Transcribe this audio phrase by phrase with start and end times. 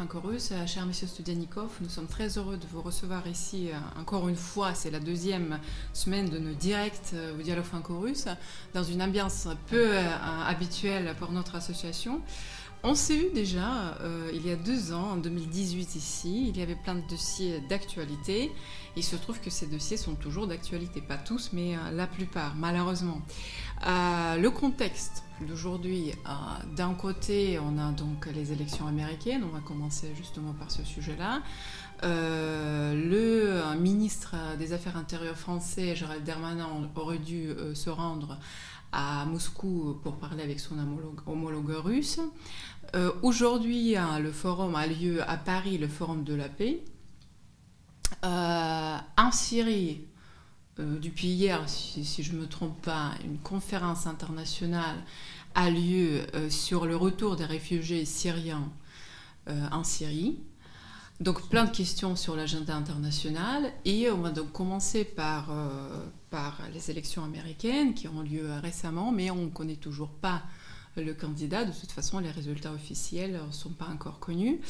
[0.00, 0.52] dialogue franco-russe.
[0.66, 4.74] Cher Monsieur Studianikov, nous sommes très heureux de vous recevoir ici encore une fois.
[4.74, 5.58] C'est la deuxième
[5.92, 8.26] semaine de nos directs au dialogue franco-russe,
[8.72, 9.90] dans une ambiance peu
[10.46, 12.22] habituelle pour notre association.
[12.82, 16.48] On s'est eu déjà euh, il y a deux ans, en 2018 ici.
[16.48, 18.50] Il y avait plein de dossiers d'actualité.
[18.96, 21.00] Il se trouve que ces dossiers sont toujours d'actualité.
[21.00, 23.20] Pas tous, mais euh, la plupart, malheureusement.
[23.86, 26.12] Euh, le contexte d'aujourd'hui,
[26.76, 29.42] d'un côté, on a donc les élections américaines.
[29.42, 31.40] On va commencer justement par ce sujet-là.
[32.02, 38.38] le ministre des Affaires intérieures français, Gérald Darmanin, aurait dû se rendre
[38.92, 40.76] à Moscou pour parler avec son
[41.26, 42.20] homologue, russe.
[42.94, 46.82] Euh, aujourd'hui, hein, le forum a lieu à Paris, le forum de la paix.
[48.24, 50.00] Euh, en Syrie,
[50.78, 54.96] euh, depuis hier, si, je ne me trompe pas, une conférence internationale
[55.54, 58.70] a lieu sur le retour des réfugiés syriens
[59.48, 60.38] en Syrie.
[61.18, 65.52] Donc plein de questions sur l'agenda international et on va donc commencer par,
[66.30, 70.44] par les élections américaines qui ont lieu récemment, mais on ne connaît toujours pas
[70.96, 71.64] le candidat.
[71.64, 74.60] De toute façon, les résultats officiels ne sont pas encore connus.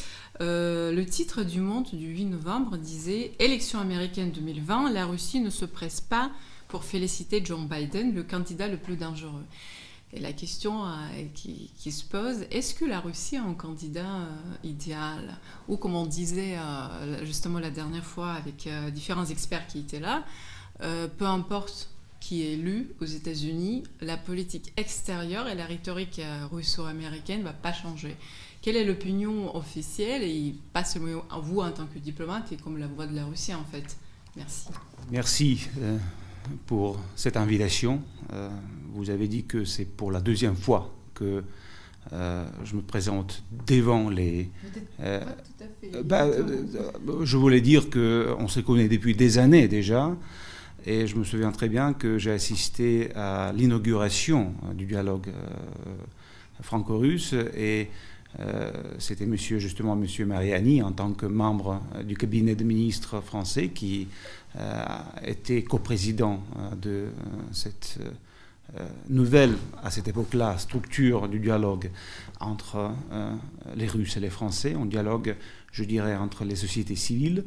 [0.40, 5.50] Euh, le titre du Monde du 8 novembre disait Élections américaines 2020, la Russie ne
[5.50, 6.30] se presse pas
[6.68, 9.44] pour féliciter Joe Biden, le candidat le plus dangereux.
[10.12, 10.90] Et la question euh,
[11.34, 15.38] qui, se pose, est-ce que la Russie a un candidat euh, idéal?
[15.68, 16.56] Ou comme on disait
[17.22, 20.24] justement la dernière fois avec différents experts qui étaient là,
[20.80, 27.40] peu importe qui est élu aux États-Unis, la politique extérieure et la rhétorique euh, russo-américaine
[27.40, 28.14] ne va pas changer.
[28.62, 30.22] Quelle est l'opinion officielle?
[30.22, 33.54] Et pas seulement vous en tant que diplomate et comme la voix de la Russie
[33.54, 33.96] en fait
[34.36, 34.68] Merci.
[35.10, 35.98] Merci euh,
[36.66, 38.00] pour cette invitation.
[38.32, 38.48] Euh,
[38.92, 41.42] vous avez dit que c'est pour la deuxième fois que
[42.12, 44.50] je me présente devant les.
[44.98, 46.02] pas tout à fait.
[46.02, 46.26] Bah,
[47.22, 50.16] je voulais dire qu'on se connaît depuis des années déjà.
[50.86, 55.92] Et je me souviens très bien que j'ai assisté à l'inauguration euh, du dialogue euh,
[56.62, 57.90] franco-russe et
[58.38, 64.08] euh, c'était justement monsieur Mariani en tant que membre du cabinet de ministres français qui
[65.22, 66.42] était coprésident
[66.80, 67.08] de
[67.52, 67.98] cette
[69.08, 71.90] nouvelle, à cette époque-là, structure du dialogue
[72.40, 72.92] entre
[73.74, 75.36] les Russes et les Français, un dialogue,
[75.72, 77.44] je dirais, entre les sociétés civiles.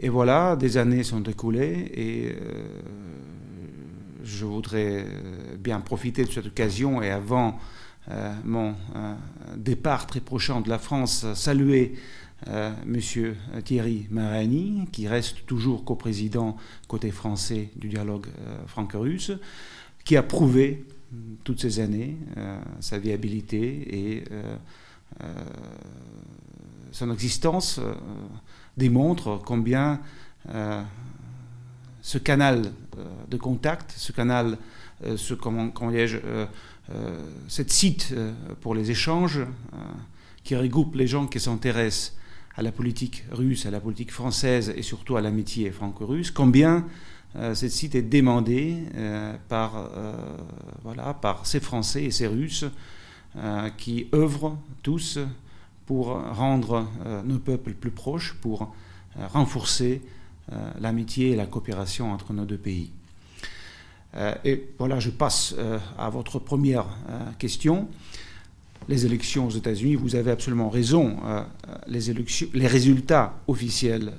[0.00, 2.82] Et voilà, des années sont écoulées et euh,
[4.24, 7.60] je voudrais euh, bien profiter de cette occasion et avant
[8.10, 8.74] euh, mon
[9.56, 11.94] départ très prochain de la France, saluer
[12.84, 18.26] Monsieur Thierry Marani, qui reste toujours coprésident côté français du dialogue
[18.66, 19.32] franco-russe,
[20.04, 20.84] qui a prouvé
[21.42, 22.18] toutes ces années
[22.80, 24.24] sa viabilité et
[26.92, 27.80] son existence
[28.76, 30.00] démontre combien
[30.50, 30.82] euh,
[32.02, 34.58] ce canal euh, de contact, ce canal,
[35.04, 35.72] euh, ce, comment,
[37.48, 38.14] cette site
[38.60, 39.40] pour les échanges
[40.42, 42.14] qui regroupe les gens qui s'intéressent
[42.56, 46.84] à la politique russe, à la politique française et surtout à l'amitié franco-russe, combien
[47.54, 48.82] cette site est demandé
[49.48, 49.88] par,
[50.82, 52.66] voilà, par ces Français et ces Russes
[53.78, 55.18] qui œuvrent tous
[55.86, 58.74] pour rendre euh, nos peuples plus proches, pour
[59.18, 60.02] euh, renforcer
[60.52, 62.90] euh, l'amitié et la coopération entre nos deux pays.
[64.44, 65.56] et voilà, je passe
[65.98, 66.86] à votre première
[67.36, 67.88] question.
[68.86, 71.16] Les élections aux États-Unis, vous avez absolument raison.
[71.88, 74.12] les, élections, les résultats officiels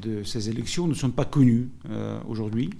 [0.00, 1.70] de ces élections ne sont pas connus
[2.28, 2.70] aujourd'hui.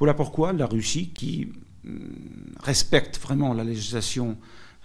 [0.00, 1.52] Voilà pourquoi la Russie, qui
[1.84, 1.90] mm,
[2.64, 4.36] respecte vraiment la législation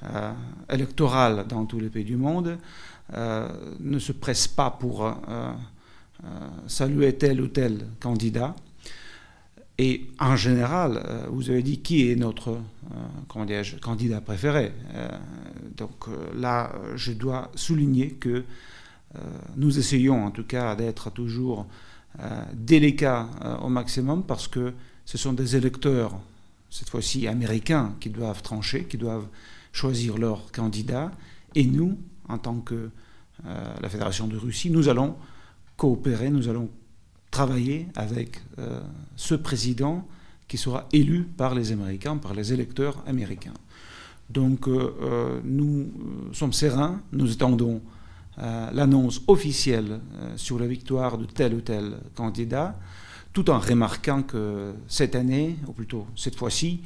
[0.04, 0.32] euh,
[0.72, 2.60] électorale dans tous les pays du monde
[3.16, 3.48] euh,
[3.80, 5.54] ne se presse pas pour euh,
[6.68, 8.56] saluer tel ou tel candidat.
[9.80, 12.60] Et en général, vous avez dit qui est notre
[13.82, 14.72] candidat préféré.
[15.76, 16.06] donc
[16.36, 18.44] là, je dois souligner que
[19.56, 21.68] nous essayons en tout cas d'être toujours
[22.54, 23.30] délicats
[23.62, 24.74] au maximum parce que
[25.06, 26.12] ce sont des électeurs,
[26.72, 29.28] cette fois-ci américains, qui doivent trancher, qui doivent
[29.78, 31.12] choisir leur candidat.
[31.54, 31.98] Et nous,
[32.28, 32.90] en tant que
[33.46, 35.16] euh, la Fédération de Russie, nous allons
[35.76, 36.70] coopérer, nous allons
[37.30, 38.82] travailler avec euh,
[39.16, 40.08] ce président
[40.48, 43.54] qui sera élu par les Américains, par les électeurs américains.
[44.30, 45.92] Donc euh, nous
[46.34, 47.82] sommes sereins, nous attendons
[48.72, 50.00] l'annonce officielle
[50.36, 52.78] sur la victoire de tel ou tel candidat,
[53.34, 56.82] tout en remarquant que cette année, ou plutôt cette fois-ci,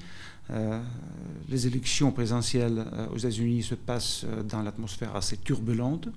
[0.49, 6.09] les élections présidentielles euh, aux États-Unis se passent euh, dans l'atmosphère assez turbulente.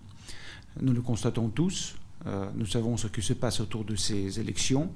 [0.81, 1.95] Nous le constatons tous.
[2.57, 4.91] nous savons ce qui se passe autour de ces élections.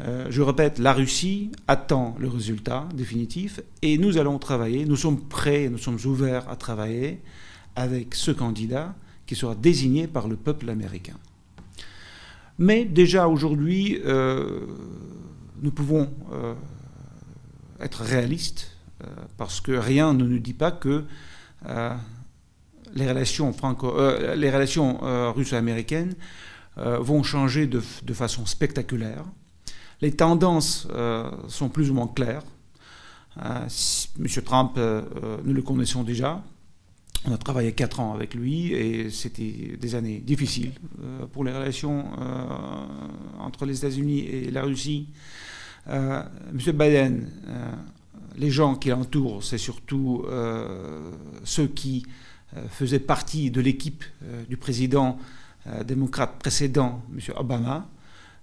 [0.00, 5.68] je répète, la Russie attend le résultat définitif et nous allons travailler, nous sommes prêts,
[5.68, 7.20] nous sommes ouverts à travailler
[7.74, 8.94] avec ce candidat
[9.26, 11.18] qui sera désigné par le peuple américain.
[12.58, 14.66] Mais déjà aujourd'hui, euh,
[15.60, 16.54] nous pouvons euh,
[17.80, 19.06] être réalistes euh,
[19.36, 21.04] parce que rien ne nous dit pas que
[22.94, 23.54] les relations,
[24.36, 26.14] les relations russo-américaines
[26.76, 29.24] vont changer de, de, façon spectaculaire.
[30.00, 30.86] Les tendances
[31.48, 32.44] sont plus ou moins claires.
[33.42, 34.28] M.
[34.44, 34.78] Trump,
[35.44, 36.40] nous le connaissons déjà.
[37.28, 41.52] On a travaillé quatre ans avec lui et c'était des années difficiles euh, pour les
[41.52, 45.08] relations euh, entre les États-Unis et la Russie.
[45.88, 46.22] Euh,
[46.52, 47.30] Monsieur Biden,
[48.36, 50.24] les gens qui l'entourent, c'est surtout
[51.44, 52.04] ceux qui
[52.68, 54.04] faisaient partie de l'équipe
[54.48, 55.18] du président
[55.84, 57.88] démocrate précédent, Monsieur Obama.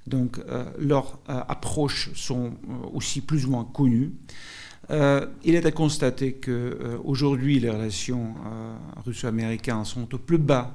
[0.08, 0.40] Donc
[0.80, 2.54] leurs approches sont
[2.92, 4.14] aussi plus ou moins connues.
[4.92, 8.76] Euh, il est à constater qu'aujourd'hui, les relations euh,
[9.06, 10.74] russo-américaines sont au plus bas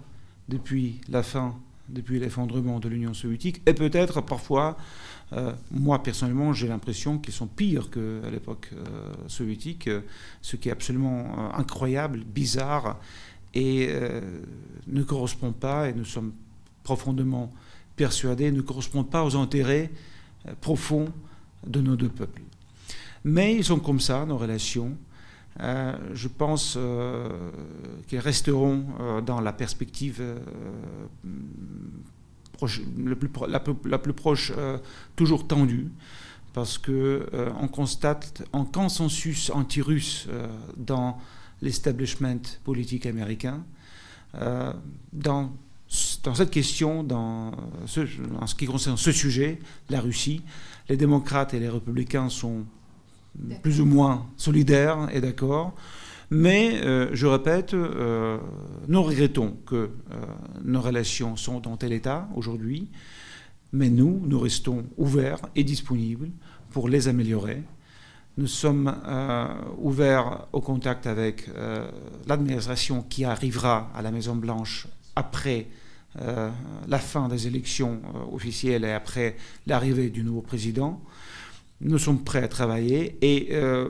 [0.48, 1.54] depuis la fin,
[1.88, 4.78] depuis l'effondrement de l'Union soviétique, et peut-être parfois,
[5.32, 8.70] euh, moi personnellement, j'ai l'impression qu'ils sont pires qu'à l'époque
[9.26, 9.90] soviétique,
[10.42, 12.98] ce qui est absolument incroyable, bizarre,
[13.54, 13.90] et
[14.86, 16.32] ne correspond pas, et nous sommes
[16.82, 17.52] profondément
[17.96, 19.90] persuadés, ne correspond pas aux intérêts
[20.60, 21.12] profonds
[21.66, 22.42] de nos deux peuples.
[23.24, 24.96] Mais ils sont comme ça, nos relations.
[25.60, 27.28] Euh, je pense euh,
[28.06, 30.22] qu'ils resteront euh, dans la perspective
[32.58, 32.82] proche,
[33.18, 34.52] plus, la, plus proche,
[35.16, 35.88] toujours tendue,
[36.52, 40.28] parce qu'on constate un consensus anti-russe
[40.76, 41.18] dans
[41.62, 43.64] l'establishment politique américain.
[44.34, 45.52] dans,
[46.22, 47.52] dans cette question, dans
[47.86, 48.00] ce,
[48.40, 49.58] en ce qui concerne ce sujet,
[49.88, 50.42] la Russie,
[50.88, 52.64] les démocrates et les républicains sont
[53.62, 55.74] plus ou moins solidaires et d'accord.
[56.30, 58.38] Mais, euh, je répète, euh,
[58.86, 59.90] nous regrettons que euh,
[60.62, 62.90] nos relations sont dans tel état aujourd'hui,
[63.72, 66.28] mais nous, nous restons ouverts et disponibles
[66.70, 67.62] pour les améliorer.
[68.36, 68.94] Nous sommes
[69.78, 71.50] ouverts au contact avec
[72.28, 74.86] l'administration qui arrivera à la Maison-Blanche
[75.16, 75.66] après
[76.14, 78.00] la fin des élections
[78.30, 79.36] officielles et après
[79.66, 81.02] l'arrivée du nouveau président
[81.80, 83.88] nous sommes prêts à travailler et euh,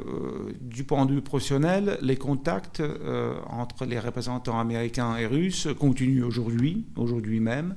[0.60, 6.24] du point de vue professionnel, les contacts euh, entre les représentants américains et russes continuent
[6.24, 7.76] aujourd'hui, aujourd'hui même,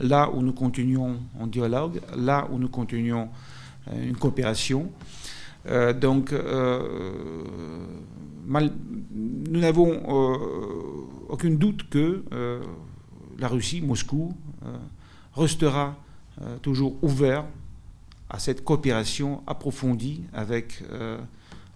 [0.00, 3.28] là où nous continuons en dialogue, là où nous continuons
[3.92, 4.90] euh, une coopération.
[6.00, 6.34] donc,
[8.46, 9.92] nous n'avons
[11.30, 12.22] aucun doute que
[13.38, 14.34] la Russie, Moscou,
[15.34, 15.96] restera
[16.60, 17.46] toujours ouvert
[18.30, 21.18] à cette coopération approfondie avec euh,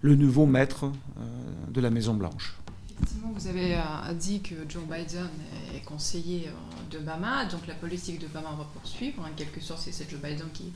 [0.01, 1.21] le nouveau maître euh,
[1.69, 2.57] de la Maison-Blanche.
[2.91, 5.29] Effectivement, vous avez euh, dit que Joe Biden
[5.75, 6.51] est conseiller
[6.91, 9.23] d'Obama, donc la politique d'Obama va poursuivre.
[9.23, 10.73] En quelque sorte, c'est Joe Biden qui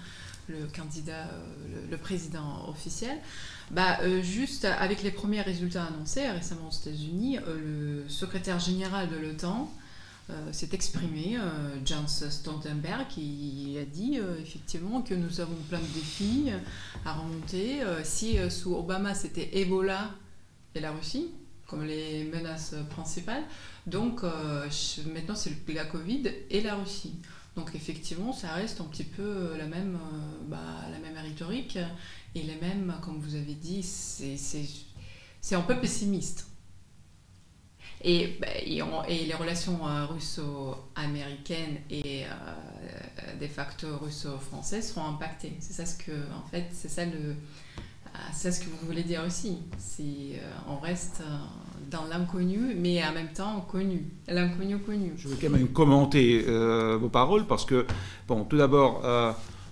[0.48, 1.28] le candidat,
[1.88, 3.16] le, président officiel.
[3.70, 9.70] Bah, juste avec les premiers résultats annoncés récemment aux États-Unis, le secrétaire général de l'OTAN
[10.52, 15.86] s'est exprimé, euh, Jens Stoltenberg, qui a dit euh, effectivement que nous avons plein de
[15.94, 16.50] défis
[17.04, 17.80] à remonter.
[18.04, 20.10] si sous Obama c'était Ebola
[20.74, 21.30] et la Russie
[21.66, 23.44] comme les menaces principales,
[23.86, 27.14] donc maintenant c'est la Covid et la Russie.
[27.56, 29.98] Donc effectivement, ça reste un petit peu la même,
[30.48, 30.58] bah,
[30.90, 31.78] la même rhétorique
[32.34, 36.51] et les mêmes, comme vous avez dit, c'est un peu pessimiste.
[38.04, 45.52] Et, bah, et, les relations euh, russo-américaines et euh, de facto russo-françaises seront impactées.
[45.60, 47.34] C'est ça ce que, en fait, c'est ça euh,
[48.32, 49.58] c'est ce que vous voulez dire aussi.
[49.78, 50.34] Si
[50.68, 51.22] on reste
[51.90, 55.12] dans l'inconnu, mais en même temps connu, l'inconnu connu.
[55.16, 56.42] Je veux quand même commenter
[57.00, 57.86] vos paroles parce que,
[58.28, 59.00] bon, tout d'abord,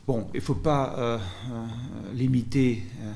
[0.06, 1.20] bon, il ne faut pas
[2.14, 3.12] limiter euh,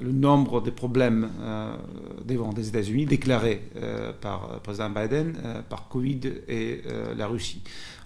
[0.00, 1.76] le nombre de problèmes euh,
[2.24, 5.34] devant des États-Unis déclarés euh, par le président Biden
[5.68, 6.82] par Covid et
[7.16, 7.62] la Russie.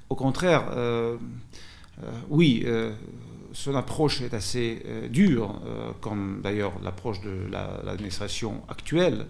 [0.08, 0.64] Au contraire,
[2.30, 2.66] oui,
[3.52, 5.60] son approche est assez dure,
[6.00, 7.48] comme d'ailleurs l'approche de
[7.84, 9.26] l'administration actuelle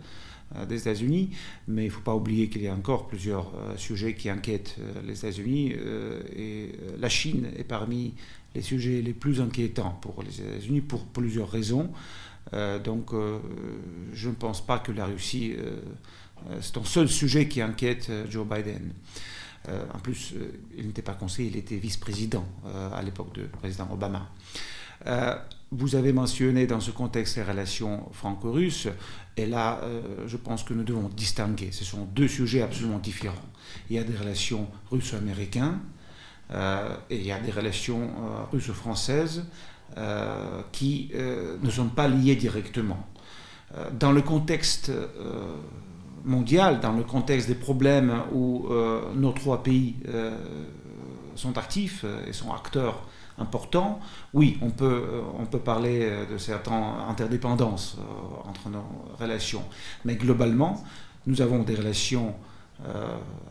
[0.68, 1.30] des États-Unis,
[1.68, 5.18] mais il ne faut pas oublier qu'il y a encore plusieurs sujets qui inquiètent les
[5.18, 5.74] États-Unis
[6.34, 8.14] et la Chine est parmi
[8.54, 11.90] les sujets les plus inquiétants pour les États-Unis pour plusieurs raisons.
[12.52, 13.38] Euh, donc euh,
[14.12, 15.80] je ne pense pas que la Russie, euh,
[16.60, 18.92] c'est un seul sujet qui inquiète Joe Biden.
[19.94, 20.34] en plus,
[20.76, 22.46] il n'était pas conseiller, il était vice-président
[22.94, 24.30] à l'époque de président Obama.
[25.70, 28.88] vous avez mentionné dans ce contexte les relations franco-russes,
[29.36, 29.82] et là,
[30.26, 31.72] je pense que nous devons distinguer.
[31.72, 33.50] Ce sont deux sujets absolument différents.
[33.90, 35.78] Il y a des relations russo-américaines
[36.52, 38.10] et il y a des relations
[38.52, 39.44] russo-françaises
[40.72, 43.06] qui ne sont pas liées directement.
[43.98, 44.90] dans le contexte
[46.24, 50.36] mondiale, dans le contexte des problèmes où euh, nos trois pays euh,
[51.34, 53.06] sont actifs euh, et sont acteurs
[53.38, 54.00] importants,
[54.34, 55.02] oui, on peut,
[55.38, 56.74] on peut parler de certaines
[57.08, 57.96] interdépendances
[58.44, 58.84] entre nos
[59.18, 59.62] relations.
[60.04, 60.84] Mais globalement,
[61.26, 62.34] nous avons des relations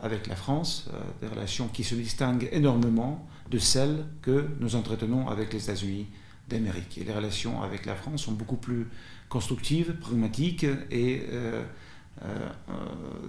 [0.01, 0.89] avec la France,
[1.21, 6.07] des relations qui se distinguent énormément de celles que nous entretenons avec les États-Unis
[6.47, 6.99] d'Amérique.
[7.05, 8.87] Les relations avec la France sont beaucoup plus
[9.29, 11.63] constructives, pragmatiques et euh,
[12.23, 12.49] euh,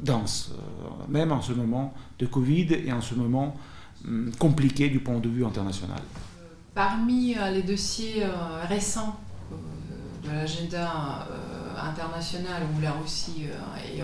[0.03, 3.57] dense, euh, même en ce moment de Covid et en ce moment
[4.05, 6.01] hum, compliqué du point de vue international.
[6.75, 8.25] Parmi les dossiers
[8.69, 9.19] récents
[10.25, 11.27] de l'agenda
[11.77, 13.47] international où la Russie
[13.93, 14.03] est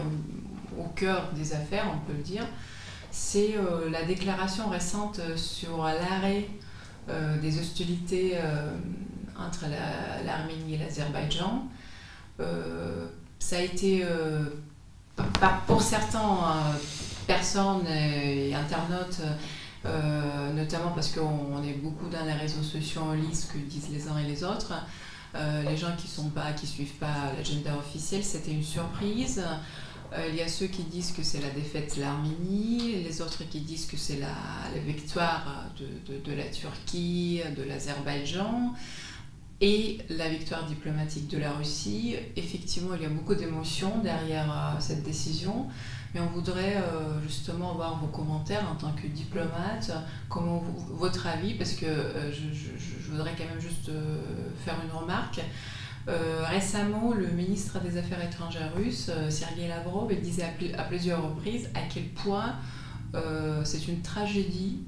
[0.78, 2.46] au, cœur des affaires, on peut le dire,
[3.10, 3.54] c'est
[3.90, 6.48] la déclaration récente sur l'arrêt
[7.40, 8.34] des hostilités
[9.38, 9.64] entre
[10.24, 11.66] l'Arménie et l'Azerbaïdjan.
[13.38, 14.04] ça a été
[15.66, 16.78] pour certaines euh,
[17.26, 19.20] personnes et internautes,
[19.84, 24.08] euh, notamment parce qu'on est beaucoup dans les réseaux sociaux en ligne, que disent les
[24.08, 24.72] uns et les autres,
[25.34, 29.42] euh, les gens qui sont pas, qui suivent pas l'agenda officiel, c'était une surprise.
[30.28, 33.60] Il y a ceux qui disent que c'est la défaite de l'Arménie, les autres qui
[33.60, 34.28] disent que c'est la,
[34.86, 38.74] victoire de, la Turquie, de l'Azerbaïdjan
[39.60, 42.16] et la victoire diplomatique de la Russie.
[42.36, 45.66] Effectivement, il y a beaucoup d'émotions derrière euh, cette décision,
[46.14, 49.92] mais on voudrait euh, justement avoir vos commentaires en tant que diplomate,
[50.28, 53.90] comment votre avis, parce que euh, je, voudrais quand même juste
[54.64, 55.40] faire une remarque.
[56.08, 60.44] Récemment, le ministre des Affaires étrangères russe, Sergei Lavrov, disait
[60.76, 62.54] à, plusieurs reprises à quel point
[63.64, 64.78] c'est une tragédie,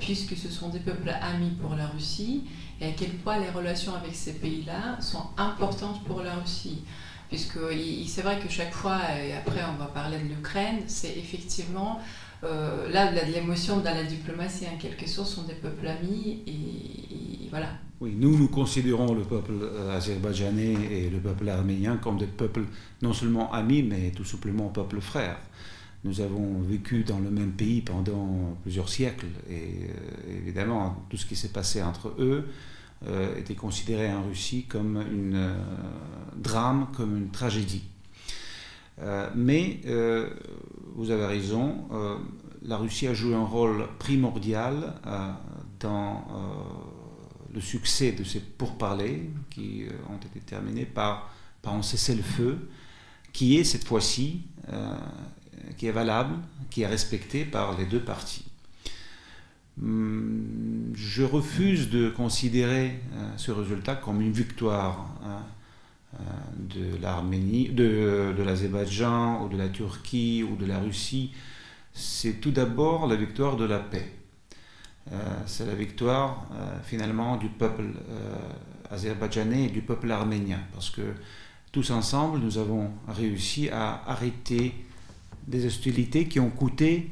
[0.00, 2.44] puisque ce sont des peuples amis pour la Russie,
[2.80, 6.82] et à quel point les relations avec ces pays-là sont importantes pour la Russie.
[7.28, 7.58] Puisque
[8.08, 11.98] c'est vrai que chaque fois, et après on va parler de l'Ukraine, c'est effectivement
[12.44, 17.48] euh, là de l'émotion dans la diplomatie en quelque sorte sont des peuples amis et,
[17.50, 17.68] voilà.
[18.02, 22.64] Oui, nous nous considérons le peuple euh, azerbaïdjanais et le peuple arménien comme des peuples
[23.00, 25.36] non seulement amis mais tout simplement peuples frères.
[26.02, 31.24] Nous avons vécu dans le même pays pendant plusieurs siècles et euh, évidemment tout ce
[31.24, 32.48] qui s'est passé entre eux
[33.06, 35.54] euh, était considéré en Russie comme un
[36.36, 37.84] drame, comme une tragédie.
[39.36, 39.80] mais
[40.96, 41.88] vous avez raison,
[42.62, 44.94] la Russie a joué un rôle primordial
[45.78, 46.24] dans
[47.52, 52.68] le succès de ces pourparlers qui ont été terminés par, un cessez-le-feu
[53.32, 54.42] qui est cette fois-ci
[55.76, 56.34] qui est valable,
[56.70, 58.44] qui est respecté par les deux parties.
[59.80, 65.40] Hum, je refuse de considérer euh, ce résultat comme une victoire hein,
[66.14, 66.18] euh,
[66.58, 71.32] de l'Arménie, de l'Azerbaïdjan ou de la Turquie ou de la Russie.
[71.94, 74.12] C'est tout d'abord la victoire de la paix.
[75.10, 75.16] Euh,
[75.46, 76.46] c'est la victoire
[76.84, 77.84] finalement du peuple
[78.90, 81.02] azerbaïdjanais et du peuple arménien, parce que
[81.72, 84.74] tous ensemble, nous avons réussi à arrêter
[85.46, 87.10] des hostilités qui ont coûté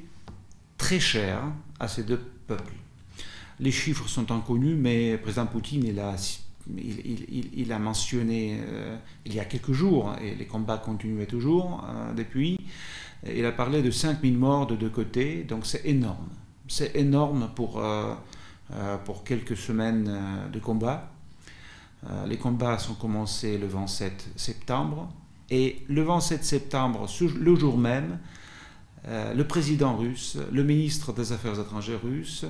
[0.76, 1.42] très cher
[1.78, 2.75] à ces deux peuples.
[3.59, 5.99] Les chiffres sont inconnus, mais le président Poutine il
[7.73, 12.59] a, mentionné euh, il y a quelques jours, et les combats continuaient toujours euh, depuis,
[13.26, 16.28] il a parlé de 5000 morts de deux côtés, donc c'est énorme.
[16.71, 18.15] C'est énorme pour, euh,
[19.05, 21.11] pour quelques semaines de combat.
[22.27, 25.12] les combats sont commencés le 27 septembre.
[25.50, 27.07] Et le 27 septembre,
[27.39, 28.21] le jour même,
[29.09, 32.45] euh, le président russe, le ministre des Affaires étrangères russe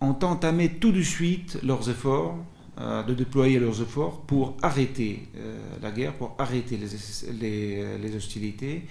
[0.00, 2.38] ont entamé tout de suite leurs efforts,
[2.80, 8.86] euh, de déployer leurs efforts pour arrêter euh, la guerre, pour arrêter les, hostilités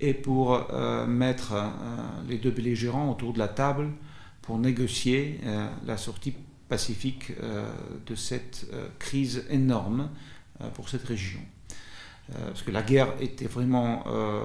[0.00, 0.68] et pour
[1.08, 1.54] mettre
[2.28, 3.88] les deux belligérants autour de la table
[4.42, 5.40] pour négocier
[5.86, 6.34] la sortie
[6.68, 7.32] pacifique
[8.06, 8.66] de cette
[8.98, 10.10] crise énorme
[10.74, 11.40] pour cette région.
[12.34, 14.42] Euh, parce que la guerre était vraiment, euh,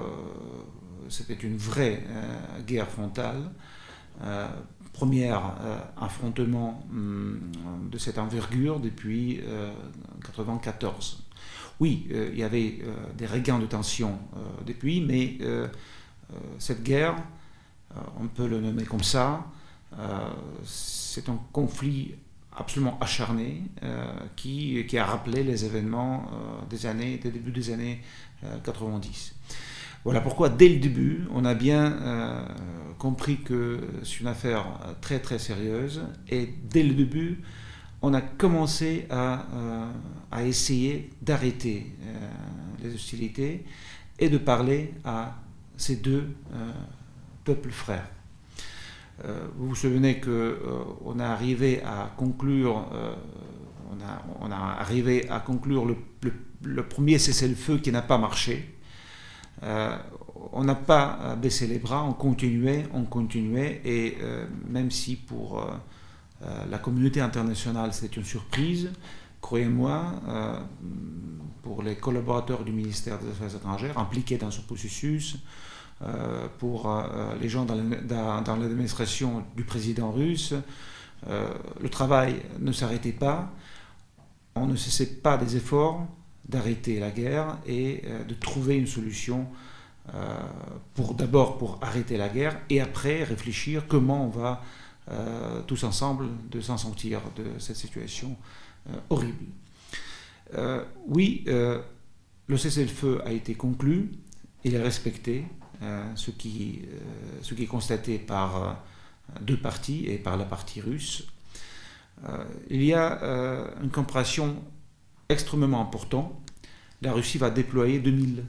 [1.08, 3.50] c'était une vraie euh, guerre frontale.
[4.92, 5.32] premier
[5.96, 7.40] affrontement hum,
[7.90, 11.21] de cette envergure depuis 1994.
[11.82, 12.78] Oui, il y avait
[13.18, 14.16] des regains de tension
[14.64, 15.36] depuis, mais
[16.60, 17.16] cette guerre
[18.20, 19.44] on peut le nommer comme ça.
[20.64, 22.14] c'est un conflit
[22.56, 23.62] absolument acharné
[24.36, 26.30] qui, qui, a rappelé les événements
[26.70, 28.00] des années, des débuts des années
[28.62, 29.34] 90.
[30.04, 32.44] Voilà pourquoi, dès le début, on a bien euh,
[32.98, 34.66] compris que c'est une affaire
[35.00, 36.02] très très sérieuse.
[36.28, 37.40] Et dès le début,
[38.02, 42.28] on a commencé à, euh, essayer d'arrêter euh,
[42.82, 43.64] les hostilités
[44.18, 45.36] et de parler à
[45.76, 46.28] ces deux
[47.44, 48.08] peuples frères.
[49.56, 52.86] vous vous souvenez qu'on a arrivé à conclure,
[54.40, 54.78] on a,
[55.30, 58.72] à conclure le, premier cessez-le-feu qui n'a pas marché.
[59.62, 59.96] Euh,
[60.52, 65.60] on n'a pas baissé les bras, on continuait, on continuait, et euh, même si pour
[65.60, 65.70] euh,
[66.70, 68.90] la communauté internationale c'était une surprise,
[69.40, 70.20] croyez-moi,
[71.62, 75.36] pour les collaborateurs du ministère des Affaires étrangères impliqués dans ce processus,
[76.58, 76.92] pour
[77.40, 80.54] les gens dans l'administration du président russe,
[81.28, 83.52] le travail ne s'arrêtait pas,
[84.54, 86.06] on ne cessait pas des efforts,
[86.48, 89.46] d'arrêter la guerre et euh, de trouver une solution
[90.14, 90.40] euh,
[90.94, 94.81] pour d'abord pour arrêter la guerre et après réfléchir comment on va euh,
[95.66, 98.36] tous ensemble de s'en sortir de cette situation
[99.10, 99.44] horrible.
[101.08, 104.12] oui, le cessez-le-feu a été conclu,
[104.64, 105.44] il est respecté,
[106.14, 106.82] ce, qui,
[107.58, 108.82] est constaté par
[109.40, 111.26] deux parties et par la partie russe.
[112.70, 113.20] il y a
[113.82, 114.62] une compréhension
[115.32, 116.40] extrêmement important.
[117.00, 118.44] La Russie va déployer 2000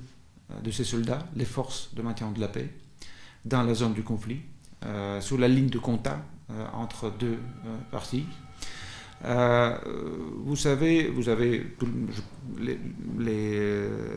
[0.51, 2.69] euh, de ses soldats, les forces de maintien de la paix,
[3.45, 4.41] dans la zone du conflit,
[4.85, 6.32] euh, sur la ligne de contact euh,
[6.73, 7.39] entre deux
[7.91, 8.25] parties.
[9.23, 11.75] vous savez, vous avez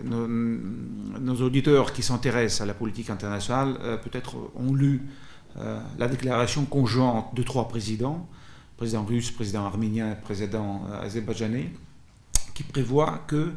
[0.04, 5.02] nos, auditeurs qui s'intéressent à la politique internationale peut-être ont lu
[5.56, 8.28] la déclaration conjointe de trois présidents,
[8.76, 11.70] président russe, président arménien, président azerbaïdjanais,
[12.56, 13.52] qui prévoit que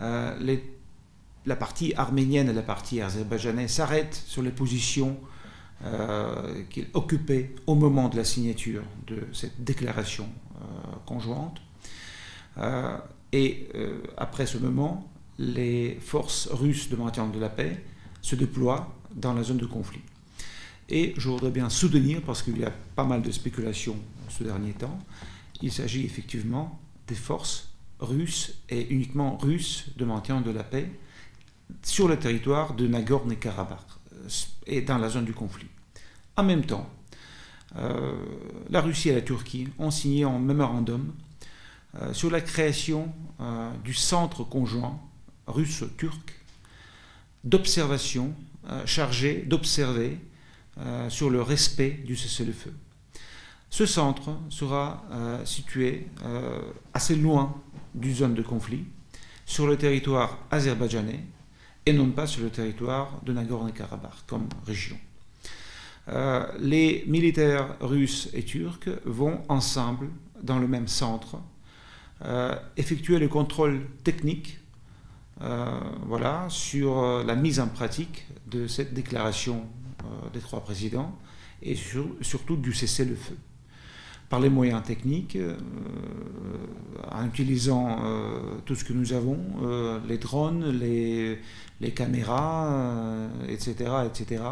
[0.00, 0.56] euh,
[1.46, 5.18] la partie arménienne et la partie azerbaïdjanaise s'arrêtent sur les positions
[5.84, 10.64] euh, qu'ils occupaient au moment de la signature de cette déclaration euh,
[11.06, 11.60] conjointe.
[13.32, 13.68] et
[14.16, 17.82] après ce moment, les forces russes de maintien de la paix
[18.20, 20.02] se déploient dans la zone de conflit.
[20.90, 23.96] Et je voudrais bien soutenir, parce qu'il y a pas mal de spéculations
[24.28, 24.98] ce dernier temps,
[25.62, 30.90] il s'agit effectivement des forces russe et uniquement russe de maintien de la paix
[31.82, 34.28] sur le territoire de Nagorno-Karabakh euh,
[34.66, 35.66] et dans la zone du conflit.
[36.36, 36.88] En même temps,
[37.76, 38.12] euh,
[38.70, 41.12] la Russie et la Turquie ont signé un mémorandum
[42.00, 43.12] euh, sur la création
[43.82, 45.00] du centre conjoint
[45.46, 46.34] russe-turc
[47.42, 48.34] d'observation
[48.84, 50.18] chargé d'observer
[51.08, 52.74] sur le respect du cessez-le-feu.
[53.70, 55.02] Ce centre sera
[55.46, 56.06] situé
[56.92, 57.58] assez loin
[57.94, 58.84] du zone de conflit
[59.46, 61.24] sur le territoire azerbaïdjanais
[61.86, 64.96] et non pas sur le territoire de Nagorno-Karabakh comme région.
[66.08, 70.08] Euh, les militaires russes et turcs vont ensemble
[70.42, 71.38] dans le même centre
[72.24, 74.58] euh, effectuer le contrôle technique
[75.42, 79.66] euh, voilà, sur la mise en pratique de cette déclaration
[80.32, 81.16] des trois présidents
[81.62, 81.76] et
[82.22, 83.36] surtout du cessez-le-feu
[84.30, 85.56] par les moyens techniques, euh,
[87.10, 91.38] en utilisant euh, tout ce que nous avons, euh, les drones, les,
[91.80, 94.42] les caméras, etc., etc.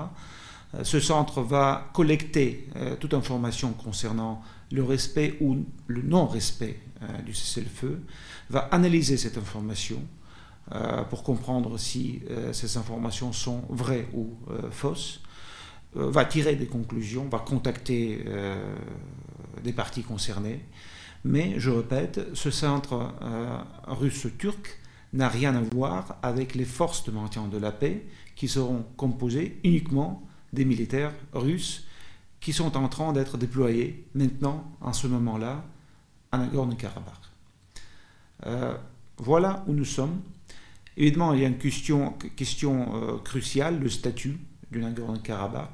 [0.82, 2.68] Ce centre va collecter
[3.00, 6.78] toute information concernant le respect ou le non-respect
[7.24, 8.02] du cessez-le-feu,
[8.50, 10.02] va analyser cette information
[11.08, 12.20] pour comprendre si
[12.52, 14.36] ces informations sont vraies ou
[14.70, 15.22] fausses,
[15.94, 18.22] va tirer des conclusions, va contacter
[19.62, 20.64] des parties concernées.
[21.24, 24.78] Mais je répète, ce centre euh, russe-turc
[25.12, 29.58] n'a rien à voir avec les forces de maintien de la paix qui seront composées
[29.64, 31.86] uniquement des militaires russes
[32.40, 35.64] qui sont en train d'être déployés maintenant, en ce moment-là,
[36.30, 37.14] à Nagorno-Karabakh.
[38.46, 38.76] Euh,
[39.16, 40.20] voilà où nous sommes.
[40.96, 42.14] Évidemment, il y a une question,
[42.94, 44.38] euh, cruciale, le statut
[44.70, 45.72] du Nagorno-Karabakh.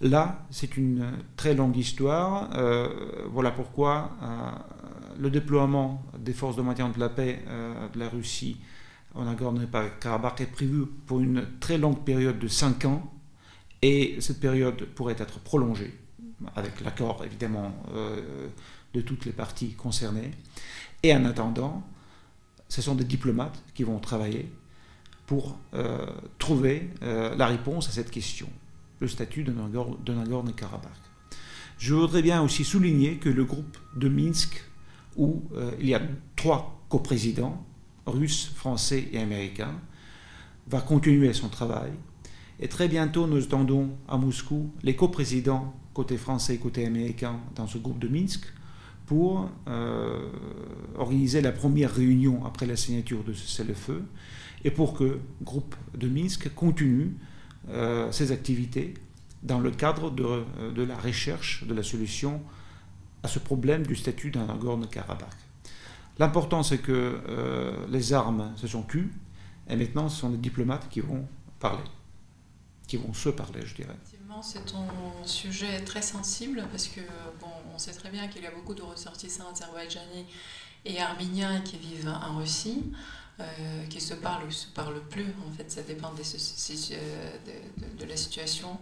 [0.00, 2.50] Là, c'est une très longue histoire.
[2.54, 2.88] Euh,
[3.30, 4.50] voilà pourquoi euh,
[5.18, 8.58] le déploiement des forces de maintien de la paix euh, de la Russie
[9.14, 13.10] en Nagorno-Karabakh est prévu pour une très longue période de 5 ans.
[13.80, 15.94] Et cette période pourrait être prolongée,
[16.56, 17.72] avec l'accord évidemment
[18.94, 20.32] de toutes les parties concernées.
[21.02, 21.82] Et en attendant,
[22.68, 24.50] ce sont des diplomates qui vont travailler
[25.26, 25.58] pour
[26.38, 28.48] trouver la réponse à cette question.
[29.00, 30.90] Le statut de Nagorno-Karabakh.
[31.78, 34.64] Je voudrais bien aussi souligner que le groupe de Minsk,
[35.16, 35.42] où
[35.78, 36.00] il y a
[36.34, 37.66] trois coprésidents,
[38.06, 39.78] russes, français et américains,
[40.68, 41.92] va continuer son travail.
[42.60, 47.66] Et très bientôt, nous attendons à Moscou les coprésidents côté français et côté américain dans
[47.66, 48.44] ce groupe de Minsk
[49.06, 50.28] pour euh,
[50.96, 54.04] organiser la première réunion après la signature de ce cessez-le-feu
[54.64, 57.35] et pour que le groupe de Minsk continue euh,
[58.10, 58.94] ses activités
[59.42, 62.42] dans le cadre de, de, la recherche de la solution
[63.22, 65.36] à ce problème du statut d'un Nagorno-Karabakh.
[66.18, 69.12] L'important, c'est que euh, les armes se sont tues,
[69.68, 71.26] et maintenant, ce sont les diplomates qui vont
[71.60, 71.84] parler,
[72.86, 73.96] qui vont se parler, je dirais.
[74.02, 77.00] Effectivement, c'est un sujet très sensible, parce que,
[77.40, 80.26] bon, on sait très bien qu'il y a beaucoup de ressortissants azerbaïdjanais
[80.84, 82.82] et arméniens qui vivent en Russie.
[83.38, 85.26] Euh, qui se parlent ou se parlent plus.
[85.46, 87.36] En fait, ça dépend euh,
[87.98, 88.80] de, la situation.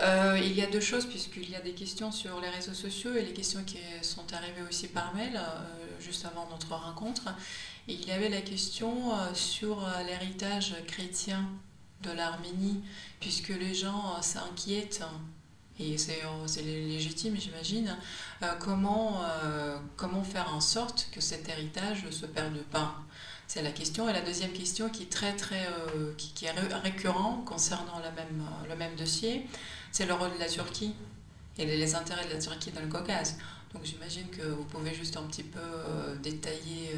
[0.00, 3.14] Euh, il y a deux choses, puisqu'il y a des questions sur les réseaux sociaux
[3.14, 5.40] et les questions qui sont arrivées aussi par mail,
[5.98, 7.34] juste avant notre rencontre.
[7.88, 8.94] Il y avait la question
[9.34, 11.48] sur l'héritage chrétien
[12.04, 12.84] de l'Arménie,
[13.18, 15.02] puisque les gens s'inquiètent
[15.80, 17.96] et c'est légitime, j'imagine,
[18.60, 19.20] comment,
[19.96, 22.94] comment faire en sorte que cet héritage ne se perde pas?
[23.52, 24.08] C'est la question.
[24.08, 28.42] Et la deuxième question qui est très, très, euh, qui, est récurrent concernant la même,
[28.42, 29.44] euh, le même dossier,
[29.90, 30.94] c'est le rôle de la Turquie
[31.58, 33.38] et les, intérêts de la Turquie dans le Caucase.
[33.74, 36.90] Donc j'imagine que vous pouvez juste un petit peu euh, détailler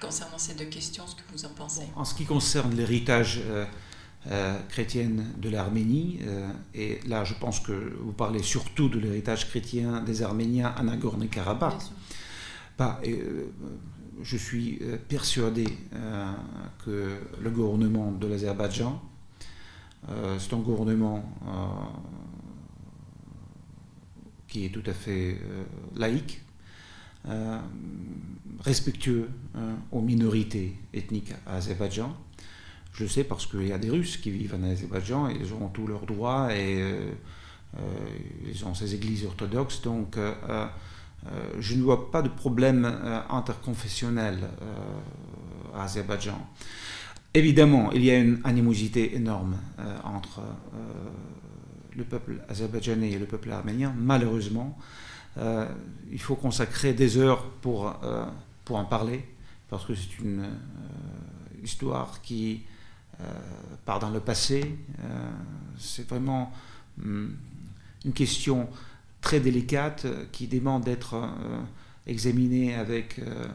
[0.00, 1.88] concernant ces deux questions ce que vous en pensez.
[1.96, 3.40] en ce qui concerne l'héritage
[4.68, 6.20] chrétien de l'Arménie,
[6.74, 11.82] et là je pense que vous parlez surtout de l'héritage chrétien des Arméniens à Nagorno-Karabakh.
[12.78, 13.00] Bah,
[14.22, 16.32] je suis euh, persuadé euh,
[16.84, 19.00] que le gouvernement de l'Azerbaïdjan,
[20.08, 21.24] euh, c'est un gouvernement
[24.48, 25.38] qui est tout à fait
[25.94, 26.40] laïque,
[28.64, 29.28] respectueux
[29.92, 32.16] aux minorités ethniques à Azerbaïdjan.
[32.92, 35.86] Je sais parce qu'il y a des Russes qui vivent en Azerbaïdjan ils ont tous
[35.86, 36.82] leurs droits et
[38.44, 39.82] ils ont ces églises orthodoxes.
[39.82, 40.16] Donc,
[41.58, 46.38] je ne vois pas de problème euh, interconfessionnel euh, à Azerbaïdjan.
[47.34, 49.56] Évidemment, il y a une animosité énorme
[50.02, 50.40] entre
[51.94, 53.94] le peuple azerbaïdjanais et le peuple arménien.
[53.96, 54.76] Malheureusement,
[56.10, 57.94] il faut consacrer des heures pour,
[58.64, 59.24] pour en parler,
[59.68, 60.44] parce que c'est une
[61.62, 62.62] histoire qui
[63.84, 64.76] part dans le passé.
[65.78, 66.52] c'est vraiment
[67.00, 67.36] hum,
[68.04, 68.68] une question
[69.20, 71.60] très délicate euh, qui demande d'être euh,
[72.06, 73.46] examinée avec euh,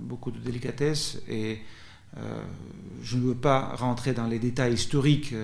[0.00, 1.58] beaucoup de délicatesse et
[3.02, 5.34] je ne veux pas rentrer dans les détails historiques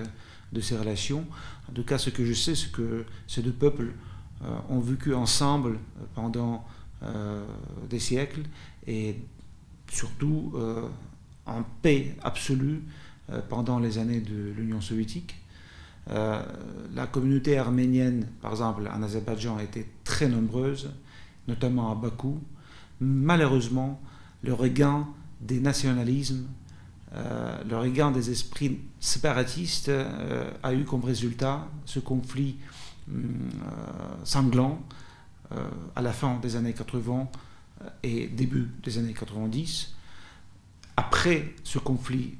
[0.53, 1.25] de ces relations.
[1.67, 3.93] En tout cas, ce que je sais, c'est que ces deux peuples
[4.69, 5.79] ont vécu ensemble
[6.13, 6.67] pendant
[7.89, 8.43] des siècles
[8.85, 9.15] et
[9.91, 10.53] surtout
[11.47, 12.83] en paix absolue
[13.49, 15.38] pendant les années de l'Union soviétique.
[16.11, 16.41] Euh,
[16.95, 20.91] la communauté arménienne, par exemple, en Azerbaïdjan, était très nombreuse,
[21.47, 22.39] notamment à Bakou.
[22.99, 24.01] Malheureusement,
[24.41, 25.07] le regain
[25.41, 26.47] des nationalismes,
[27.13, 32.57] euh, le regain des esprits séparatistes euh, a eu comme résultat ce conflit
[34.23, 34.79] sanglant
[35.95, 37.27] à la fin des années 80
[38.03, 39.95] et début des années 90.
[40.95, 42.35] Après ce conflit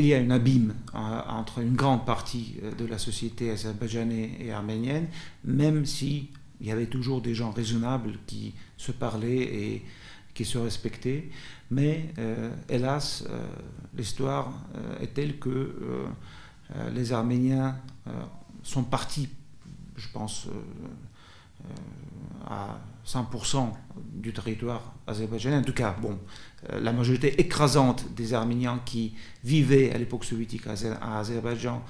[0.00, 4.30] il y a un abîme euh, entre une grande partie euh, de la société azerbaïdjanaise
[4.40, 5.08] et arménienne,
[5.44, 6.28] même s'il
[6.62, 9.84] y avait toujours des gens raisonnables qui se parlaient et
[10.32, 11.28] qui se respectaient.
[11.70, 13.24] Mais euh, hélas,
[13.94, 14.52] l'histoire
[15.00, 16.06] est telle que
[16.92, 17.76] les Arméniens
[18.62, 19.28] sont partis,
[19.96, 20.48] je pense,
[22.48, 23.72] à 100%
[24.12, 25.58] du territoire azerbaïdjanais.
[25.58, 26.18] En tout cas, bon,
[26.68, 31.82] la majorité écrasante des Arméniens qui vivaient à l'époque soviétique à Azerbaïdjan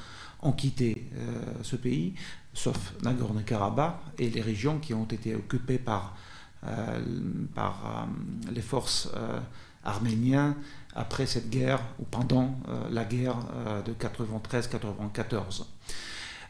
[0.42, 2.14] ont quitté euh, ce pays,
[2.54, 6.16] sauf Nagorno-Karabakh et les régions qui ont été occupées par,
[6.66, 7.00] euh,
[8.52, 9.08] les forces
[9.82, 10.54] arméniennes
[10.94, 12.58] après cette guerre ou pendant
[12.90, 13.36] la guerre
[13.86, 15.64] de 93-94.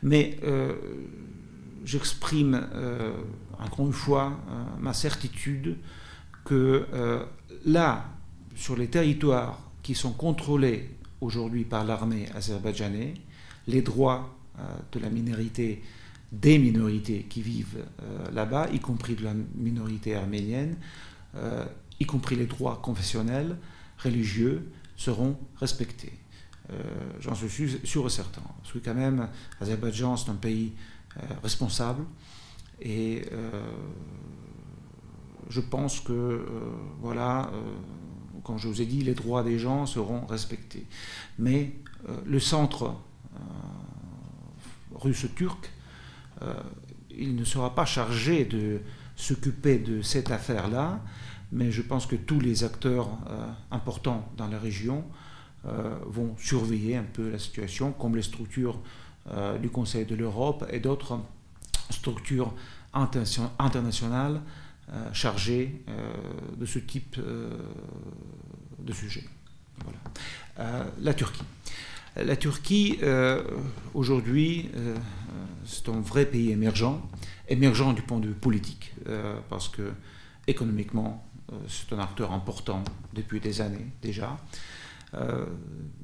[0.02, 0.36] Mais
[1.84, 2.66] j'exprime
[3.58, 4.36] encore une fois
[4.80, 5.78] ma certitude
[6.44, 6.86] que
[7.64, 8.04] là,
[8.54, 13.16] sur les territoires qui sont contrôlés aujourd'hui par l'armée azerbaïdjanaise,
[13.66, 15.82] les droits euh, de la minorité,
[16.32, 20.76] des minorités qui vivent euh, là-bas, y compris de la minorité arménienne,
[21.36, 21.64] euh,
[21.98, 23.56] y compris les droits confessionnels,
[23.98, 26.12] religieux, seront respectés.
[27.18, 28.42] J'en suis sûr et certain.
[28.62, 29.26] Parce que quand même,
[29.58, 30.72] l'Azerbaïdjan, c'est un pays
[31.42, 32.04] responsable.
[32.80, 33.22] Et
[35.50, 36.46] je pense que,
[37.00, 37.50] voilà,
[38.42, 40.86] comme je vous ai dit, les droits des gens seront respectés.
[41.38, 41.74] Mais
[42.24, 42.94] le centre
[44.94, 45.70] russe-turc,
[47.10, 48.80] il ne sera pas chargé de
[49.16, 51.00] s'occuper de cette affaire-là,
[51.52, 55.04] mais je pense que tous les acteurs euh, importants dans la région
[55.66, 58.78] euh, vont surveiller un peu la situation, comme les structures
[59.30, 61.20] euh, du Conseil de l'Europe et d'autres
[61.90, 62.54] structures
[62.94, 64.40] internationales
[65.12, 65.82] chargées
[66.56, 69.24] de ce type de sujet.
[71.00, 71.44] la Turquie.
[72.16, 72.98] La Turquie,
[73.94, 74.70] aujourd'hui,
[75.64, 77.00] c'est un vrai pays émergent,
[77.48, 78.92] émergent du point de vue politique,
[79.48, 79.92] parce que
[80.46, 84.36] économiquement, euh, c'est un acteur important depuis des années déjà.
[85.14, 85.46] Euh,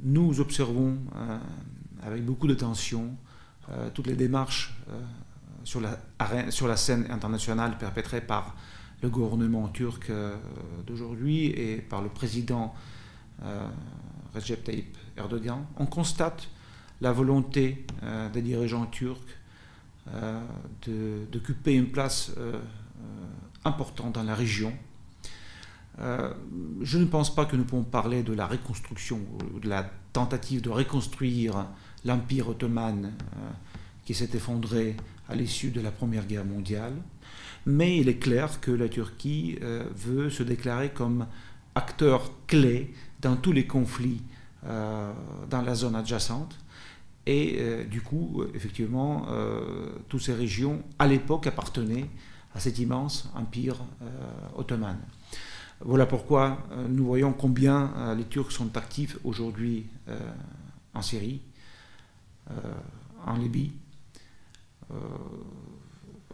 [0.03, 1.39] nous observons euh,
[2.05, 3.17] avec beaucoup d'attention
[3.95, 4.73] toutes les démarches
[5.65, 8.55] sur la scène internationale perpétrées par
[9.03, 10.11] le gouvernement turc
[10.87, 12.75] d'aujourd'hui et par le président
[14.35, 15.67] Recep Tayyip Erdogan.
[15.77, 16.49] On constate
[17.01, 17.85] la volonté
[18.33, 19.37] des dirigeants turcs
[21.31, 22.33] d'occuper une place
[23.65, 24.73] importante dans la région
[26.01, 26.33] euh,
[26.83, 29.21] je ne pense pas que nous pouvons parler de la reconstruction
[29.55, 31.67] ou de la tentative de reconstruire
[32.05, 33.51] l'Empire ottoman euh,
[34.05, 34.97] qui s'est effondré
[35.29, 36.93] à l'issue de la Première Guerre mondiale,
[37.67, 41.27] mais il est clair que la Turquie euh, veut se déclarer comme
[41.75, 44.23] acteur clé dans tous les conflits
[44.63, 46.59] dans la zone adjacente.
[47.25, 49.27] Et du coup, effectivement,
[50.09, 52.07] toutes ces régions, à l'époque, appartenaient
[52.53, 53.77] à cet immense empire
[54.57, 54.97] ottoman.
[55.81, 60.19] Voilà pourquoi euh, nous voyons combien euh, les Turcs sont actifs aujourd'hui euh,
[60.95, 61.43] en Syrie,
[63.27, 63.73] en Libye,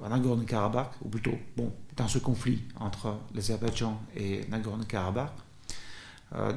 [0.02, 5.32] en Nagorno-Karabakh, ou plutôt bon, dans ce conflit entre l'Azerbaïdjan et Nagorno-Karabakh,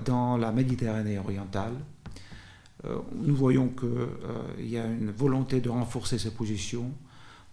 [0.05, 1.73] dans la Méditerranée orientale.
[3.13, 6.91] nous voyons qu'il y a une volonté de renforcer ses positions,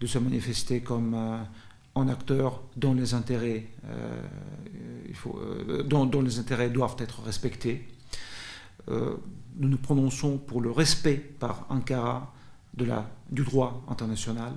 [0.01, 1.17] de se manifester comme
[1.95, 4.23] un acteur dont les intérêts, euh,
[5.09, 7.87] il faut, euh, dont, les intérêts doivent être respectés.
[8.89, 9.17] Euh,
[9.57, 12.33] nous nous prononçons pour le respect par Ankara
[12.75, 14.55] du droit international,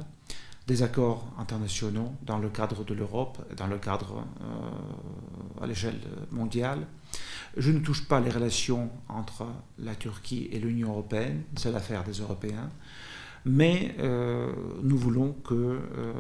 [0.67, 4.25] des accords internationaux dans le cadre de l'Europe, dans le cadre
[5.61, 5.99] à l'échelle
[6.31, 6.87] mondiale.
[7.55, 9.45] Je ne touche pas les relations entre
[9.77, 12.69] la Turquie et l'Union européenne, c'est l'affaire des Européens
[13.45, 14.51] mais euh,
[14.81, 16.13] nous voulons que euh,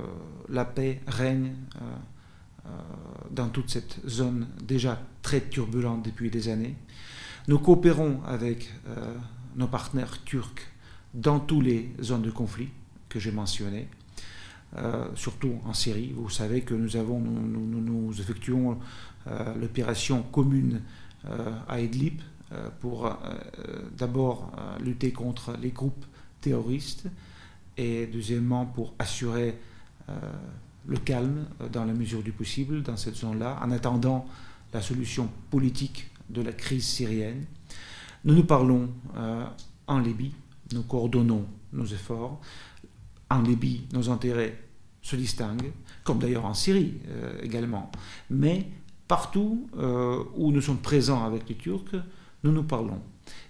[0.47, 2.69] la paix règne euh,
[3.31, 6.75] dans toute cette zone déjà très turbulente depuis des années.
[7.47, 8.73] Nous coopérons avec
[9.55, 10.65] nos partenaires turcs
[11.13, 12.69] dans toutes les zones de conflit
[13.07, 13.87] que j'ai mentionnées,
[15.15, 16.13] surtout en Syrie.
[16.15, 18.77] Vous savez que nous, avons, nous, effectuons
[19.59, 20.81] l'opération commune
[21.69, 22.19] à Idlib
[22.81, 23.17] pour
[23.97, 26.05] d'abord lutter contre les groupes
[26.41, 27.07] terroristes
[27.77, 29.57] et deuxièmement pour assurer
[30.09, 30.13] euh,
[30.85, 34.27] le calme euh, dans la mesure du possible dans cette zone-là, en attendant
[34.73, 37.45] la solution politique de la crise syrienne.
[38.23, 39.45] Nous nous parlons euh,
[39.87, 40.33] en Libye,
[40.73, 42.39] nous coordonnons nos efforts.
[43.29, 44.64] En Libye, nos intérêts
[45.05, 45.71] se distinguent,
[46.03, 46.95] comme d'ailleurs en Syrie
[47.43, 47.91] également.
[48.31, 48.67] Mais
[49.07, 49.67] partout
[50.35, 51.95] où nous sommes présents avec les Turcs,
[52.43, 53.01] nous nous parlons.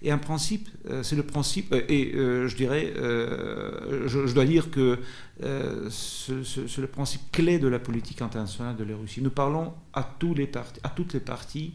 [0.01, 4.71] Et un principe, euh, c'est le principe, euh, et euh, je dirais, je, dois dire
[4.71, 4.99] que
[5.89, 9.21] c'est le principe clé de la politique internationale de la Russie.
[9.21, 10.49] Nous parlons à, tous les
[10.83, 11.73] à toutes les parties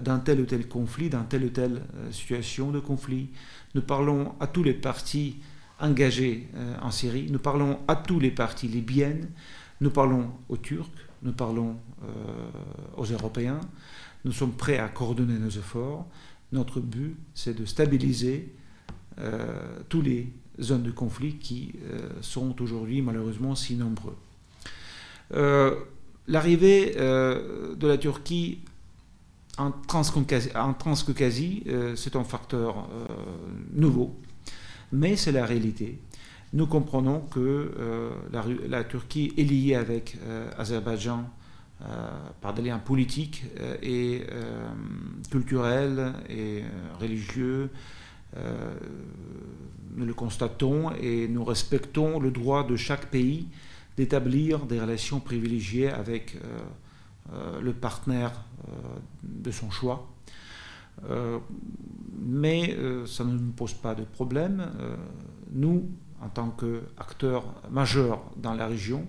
[0.00, 3.28] d'un tel ou tel conflit, d'un telle ou telle situation de conflit.
[3.74, 5.36] Nous parlons à tous les partis
[5.80, 6.48] engagés
[6.82, 7.28] en Syrie.
[7.30, 9.28] Nous parlons à tous les partis libyennes.
[9.80, 10.90] Nous parlons aux Turcs.
[11.22, 11.76] Nous parlons
[12.96, 13.60] aux Européens.
[14.24, 16.06] Nous sommes prêts à coordonner nos efforts.
[16.52, 18.52] Notre but, c'est de stabiliser
[19.20, 24.16] euh, toutes les zones de conflit qui euh, sont aujourd'hui malheureusement si nombreux.
[25.34, 25.74] Euh,
[26.26, 28.60] l'arrivée de la Turquie
[29.56, 31.64] en Transcaucasie,
[31.96, 32.88] c'est un facteur
[33.72, 34.16] nouveau,
[34.92, 35.98] mais c'est la réalité.
[36.52, 37.72] Nous comprenons que
[38.32, 40.16] la, la, Turquie est liée avec
[40.56, 41.24] Azerbaïdjan
[41.80, 44.68] euh, par des liens politiques euh, euh,
[45.30, 46.64] culturels et
[46.98, 47.70] religieux.
[49.96, 53.46] nous le constatons et nous respectons le droit de chaque pays
[53.96, 56.36] d'établir des relations privilégiées avec
[57.60, 58.32] le partenaire
[59.22, 60.08] de son choix.
[62.20, 64.70] Mais ça ne nous pose pas de problème.
[65.52, 65.88] nous,
[66.20, 69.06] en tant qu'acteurs majeurs dans la région,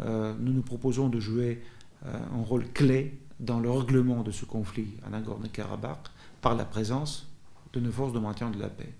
[0.00, 1.62] nous nous proposons de jouer
[2.04, 6.10] un rôle clé dans le règlement de ce conflit à Nagorno-Karabakh
[6.40, 7.26] par la présence
[7.72, 8.94] de nos forces de maintien de la paix.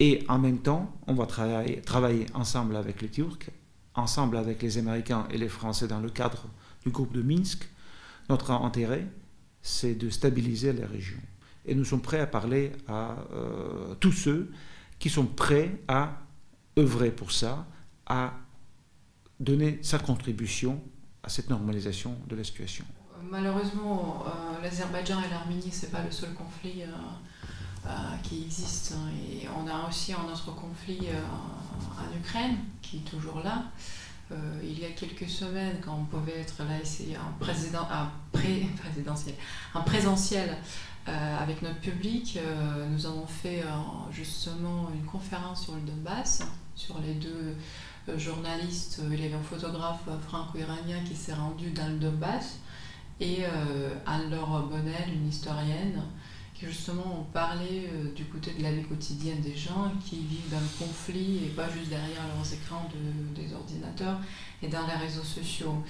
[0.00, 3.50] Et en même temps, on va travailler, travailler ensemble avec les Turcs,
[3.94, 6.46] ensemble avec les Américains et les Français dans le cadre
[6.84, 7.68] du groupe de Minsk.
[8.28, 9.06] Notre intérêt,
[9.64, 11.16] c'est de stabiliser la région.
[11.64, 14.52] Et nous sommes prêts à parler à euh, tous ceux
[14.98, 16.18] qui sont prêts à
[16.78, 17.66] œuvrer pour ça,
[18.06, 18.34] à
[19.40, 20.82] donner sa contribution
[21.22, 22.84] à cette normalisation de la situation.
[23.30, 27.88] Malheureusement, euh, l'Azerbaïdjan et l'Arménie, ce n'est pas le seul conflit euh,
[28.22, 28.92] qui existe.
[28.92, 29.08] Hein.
[29.16, 31.08] Et on a aussi un autre conflit
[31.98, 33.64] en Ukraine, qui est toujours là.
[34.62, 37.86] Il y a quelques semaines, quand on pouvait être là, ici, en, président,
[38.32, 39.34] pré présidentiel,
[39.74, 40.56] en présentiel
[41.06, 42.38] avec notre public,
[42.90, 43.62] nous avons fait
[44.10, 46.42] justement une conférence sur le Donbass,
[46.74, 47.56] sur les deux
[48.16, 52.58] journalistes, il y avait un photographe franco-iranien qui s'est rendu dans le Donbass
[53.20, 56.02] et euh, Anne-Laure Bonnel, une historienne,
[56.64, 61.44] justement parlé euh, du côté de la vie quotidienne des gens qui vivent le conflit
[61.44, 62.88] et pas juste derrière leurs écrans
[63.34, 64.18] des ordinateurs
[64.62, 65.82] et dans les réseaux sociaux.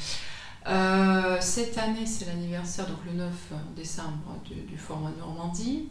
[0.67, 5.89] Euh, cette année, c'est l'anniversaire, donc le 9 décembre, du, format Normandie.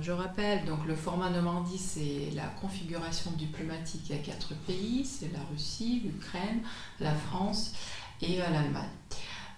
[0.00, 5.40] je rappelle, donc le format Normandie, c'est la configuration diplomatique à quatre pays, c'est la
[5.50, 6.62] Russie, l'Ukraine,
[7.00, 7.74] la France
[8.22, 8.88] et l'Allemagne.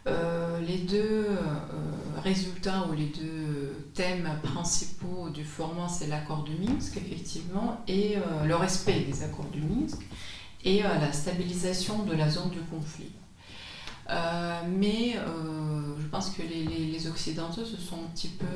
[0.07, 1.37] Euh, les deux euh,
[2.23, 8.45] résultats ou les deux thèmes principaux du format, c'est l'accord de Minsk, effectivement, et euh,
[8.45, 9.99] le respect des accords de Minsk,
[10.63, 13.13] et la stabilisation de la zone du conflit.
[14.79, 15.15] mais
[15.99, 18.47] je pense que les, les, Occidentaux se sont un petit peu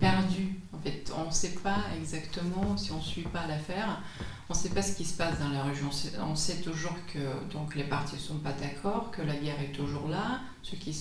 [0.00, 0.58] perdus.
[0.72, 4.02] En fait, on ne sait pas exactement, si on ne suit pas l'affaire,
[4.48, 5.88] on ne sait pas ce qui se passe dans la région.
[6.20, 9.72] On sait toujours que donc, les partis ne sont pas d'accord, que la guerre est
[9.72, 10.92] toujours là, ceux qui,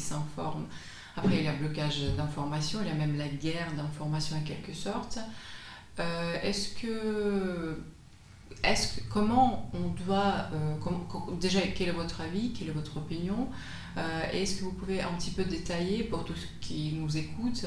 [0.00, 0.66] s'informent.
[1.16, 4.72] Après, il y a blocage d'informations, il y a même la guerre d'informations en quelque
[4.72, 5.18] sorte.
[6.00, 7.78] Euh, est-ce que,
[8.62, 13.48] est que, comment on doit, euh, déjà, quel est votre avis, quelle est votre opinion
[13.98, 17.66] euh, Est-ce que vous pouvez un petit peu détailler pour tous qui nous écoutent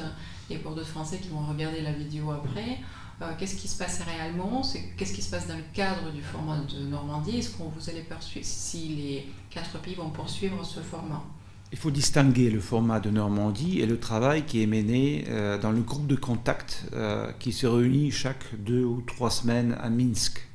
[0.50, 2.80] et pour d'autres Français qui vont regarder la vidéo après
[3.22, 4.62] euh, qu'est-ce qui se passe réellement,
[4.98, 8.02] qu'est-ce qui se passe dans le cadre du format de Normandie, est-ce que vous allez
[8.02, 11.24] poursuivre, si les quatre pays vont poursuivre ce format?
[11.72, 15.72] Il faut distinguer le format de Normandie et le travail qui est mené euh, dans
[15.72, 20.46] le groupe de contact euh, qui se réunit chaque deux ou trois semaines à Minsk.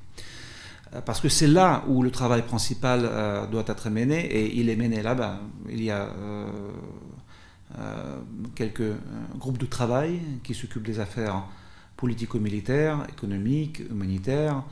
[1.07, 3.01] parce que c'est là où le travail principal
[3.51, 5.40] doit être mené et il est mené là-bas.
[5.68, 6.11] Il y a
[8.55, 8.92] quelques
[9.38, 11.44] groupes de travail qui s'occupent des affaires
[12.00, 14.64] politico-militaire, économique, humanitaire.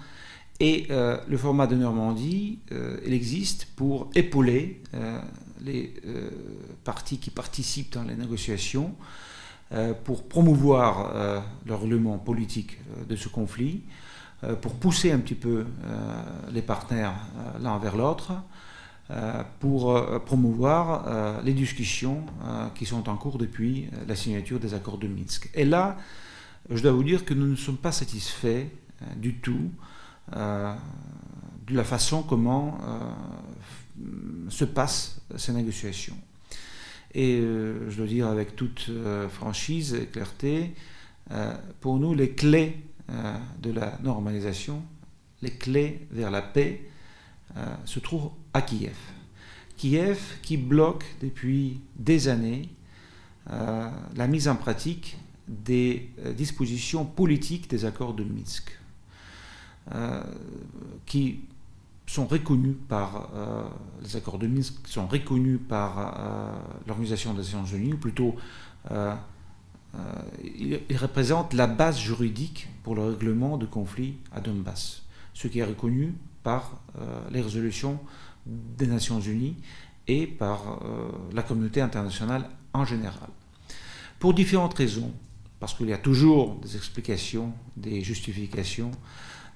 [0.60, 5.20] Et euh, le format de Normandie, euh, il existe pour épauler euh,
[5.60, 5.94] les
[6.84, 8.94] partis qui participent dans les négociations,
[10.04, 13.82] pour promouvoir le règlement politique de ce conflit,
[14.62, 15.66] pour pousser un petit peu
[16.52, 17.16] les partenaires
[17.60, 18.34] l'un vers l'autre,
[19.58, 22.24] pour promouvoir les discussions
[22.76, 25.50] qui sont en cours depuis la signature des accords de Minsk.
[25.54, 25.96] Et là,
[26.70, 28.66] je dois vous dire que nous ne sommes pas satisfaits
[29.02, 29.70] euh, du tout
[30.36, 30.74] euh,
[31.66, 36.16] de la façon comment euh, se passent ces négociations.
[37.14, 38.90] Et je dois dire avec toute
[39.30, 40.74] franchise et clarté,
[41.80, 42.76] pour nous, les clés
[43.60, 44.82] de la normalisation,
[45.40, 46.86] les clés vers la paix,
[47.86, 48.94] se trouvent à Kiev.
[49.78, 52.68] Kiev qui bloque depuis des années
[53.48, 55.16] la mise en pratique
[55.48, 58.78] des euh, dispositions politiques des accords de Minsk,
[59.94, 60.22] euh,
[61.06, 61.40] qui
[62.06, 63.68] sont reconnus par euh,
[64.02, 66.14] les accords de Minsk, sont reconnus par
[66.86, 68.36] l'Organisation des Nations Unies, ou plutôt
[70.44, 75.02] ils, représentent la base juridique pour le règlement de conflits à Donbass,
[75.34, 76.80] ce qui est reconnu par
[77.30, 77.98] les résolutions
[78.46, 79.56] des Nations Unies
[80.06, 80.80] et par
[81.34, 83.28] la communauté internationale en général.
[84.18, 85.12] Pour différentes raisons,
[85.60, 88.90] parce qu'il y a toujours des explications, des justifications.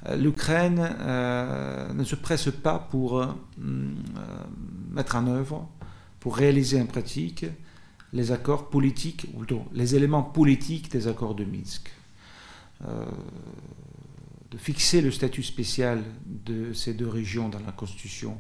[0.06, 3.28] Euh, L'Ukraine euh, ne se presse pas pour euh,
[4.90, 5.68] mettre en œuvre,
[6.18, 7.46] pour réaliser en pratique
[8.12, 8.30] les
[9.94, 11.90] éléments politiques des accords de Minsk.
[14.50, 18.36] de fixer le statut spécial de ces deux régions dans la constitution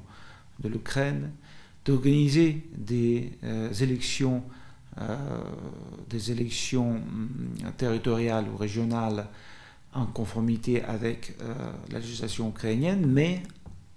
[0.60, 1.30] de l'Ukraine,
[1.86, 3.32] d'organiser des
[3.80, 4.42] élections
[6.08, 9.26] des élections hum, territoriales ou régionales
[9.94, 11.36] en conformité avec
[11.90, 13.42] la législation ukrainienne, mais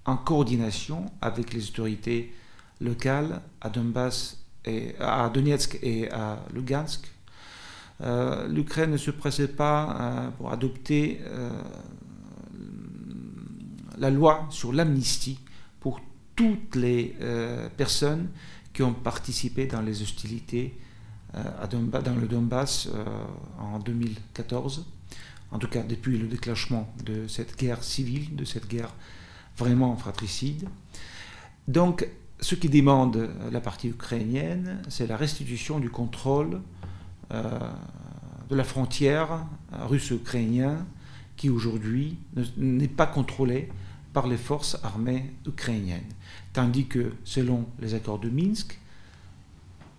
[0.06, 2.34] en coordination avec les autorités
[2.82, 7.12] locales à Donbass et à Donetsk et à Lugansk.
[8.02, 11.50] Euh, L'Ukraine ne se pressait pas euh, pour adopter euh,
[13.98, 15.39] la loi sur l'amnistie
[15.80, 16.02] pour
[16.36, 17.16] toutes les
[17.78, 18.28] personnes
[18.74, 20.78] qui ont participé dans les hostilités
[21.36, 22.88] à dans le Donbass
[23.60, 24.86] en 2014,
[25.52, 28.94] en tout cas depuis le déclenchement de cette guerre civile, de cette guerre
[29.58, 30.68] vraiment fratricide.
[31.68, 32.08] Donc,
[32.40, 36.62] ce qui demande la partie ukrainienne, c'est la restitution du contrôle
[37.32, 37.60] euh,
[38.50, 40.86] de la frontière russe-ukrainienne
[41.38, 42.18] qui aujourd'hui
[42.58, 43.70] n'est pas contrôlée
[44.14, 46.04] par les forces armées ukrainiennes.
[46.54, 48.80] Tandis que, selon les accords de Minsk,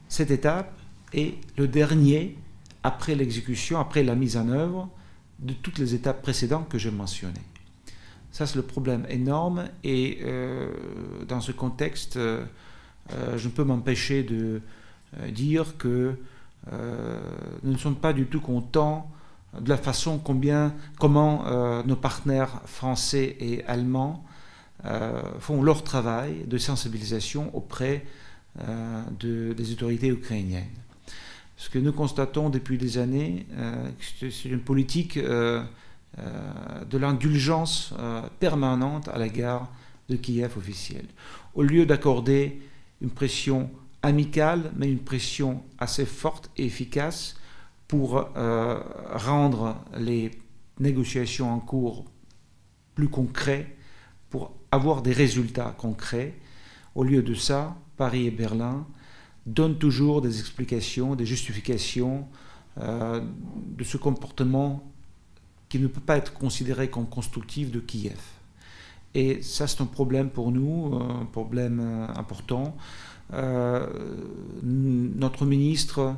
[0.08, 0.75] cette étape
[1.16, 2.36] est le dernier
[2.82, 4.88] après l'exécution, après la mise en œuvre
[5.40, 7.42] de toutes les étapes précédentes que j'ai mentionnées.
[8.36, 9.68] Ça, c'est le problème énorme.
[9.82, 10.68] Et euh,
[11.26, 12.44] dans ce contexte, euh,
[13.12, 14.60] euh, je ne peux m'empêcher de
[15.30, 16.16] dire que
[17.62, 19.10] nous ne sommes pas du tout contents
[19.58, 21.44] de la façon combien, comment
[21.84, 24.24] nos partenaires français et allemands
[25.38, 28.04] font leur travail de sensibilisation auprès
[29.20, 30.66] des autorités ukrainiennes.
[31.56, 33.46] Ce que nous constatons depuis des années,
[34.10, 35.18] c'est une politique
[36.18, 39.68] euh, de l'indulgence euh, permanente à l'égard
[40.08, 41.04] de Kiev officiel.
[41.54, 42.62] Au lieu d'accorder
[43.02, 43.68] une pression
[44.00, 47.36] amicale, mais une pression assez forte et efficace
[47.86, 48.80] pour euh,
[49.12, 50.30] rendre les
[50.80, 52.06] négociations en cours
[52.94, 53.76] plus concrètes,
[54.30, 56.32] pour avoir des résultats concrets.
[56.94, 58.86] Au lieu de ça, Paris et Berlin
[59.46, 62.26] donnent toujours des explications, des justifications
[62.78, 64.82] de ce comportement
[65.68, 68.18] qui ne peut pas être considéré comme constructif de Kiev.
[69.14, 72.76] Et ça, c'est un problème pour nous, un problème euh, important.
[73.32, 73.86] Euh,
[74.62, 76.14] notre ministre,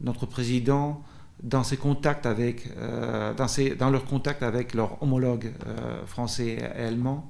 [0.00, 1.02] notre président,
[1.42, 3.34] dans ses contacts avec, euh,
[3.78, 5.52] leurs contacts avec leurs homologues
[6.06, 7.28] français et allemands,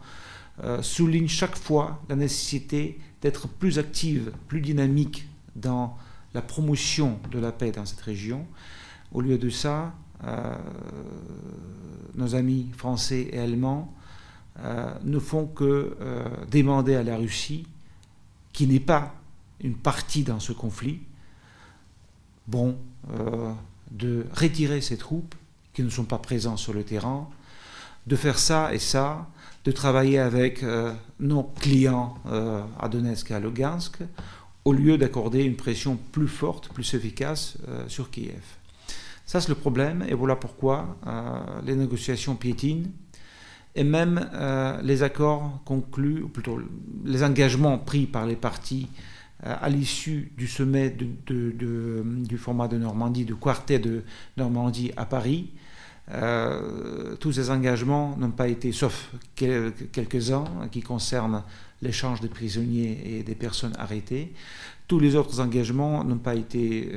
[0.81, 5.97] souligne chaque fois la nécessité d'être plus active, plus dynamique dans
[6.35, 8.47] la promotion de la paix dans cette région.
[9.13, 9.95] Au lieu de ça,
[10.25, 10.55] euh,
[12.17, 13.95] nos amis français et allemands
[14.61, 17.67] euh, ne font que euh, demander à la Russie,
[18.53, 19.15] qui n'est pas
[19.61, 21.01] une partie dans ce conflit,
[22.47, 22.77] bon,
[23.91, 25.35] de retirer ses troupes
[25.73, 27.29] qui ne sont pas présents sur le terrain,
[28.07, 29.29] de faire ça et ça,
[29.65, 30.65] de travailler avec
[31.19, 32.17] nos clients
[32.81, 33.99] à Donetsk et à Lugansk,
[34.69, 37.57] au lieu d'accorder une pression plus forte, plus efficace
[37.89, 38.59] sur Kiev.
[39.29, 42.89] Ça, c'est le problème, et voilà pourquoi euh, les négociations piétinent,
[43.75, 46.59] et même euh, les accords conclus, ou plutôt
[47.05, 48.89] les engagements pris par les partis
[49.45, 54.03] euh, à l'issue du sommet du format de Normandie, du quartet de
[54.39, 55.51] Normandie à Paris,
[57.21, 61.45] tous ces engagements n'ont pas été, sauf quelques-uns qui concernent
[61.83, 64.33] l'échange des prisonniers et des personnes arrêtées,
[64.87, 66.91] tous les autres engagements n'ont pas été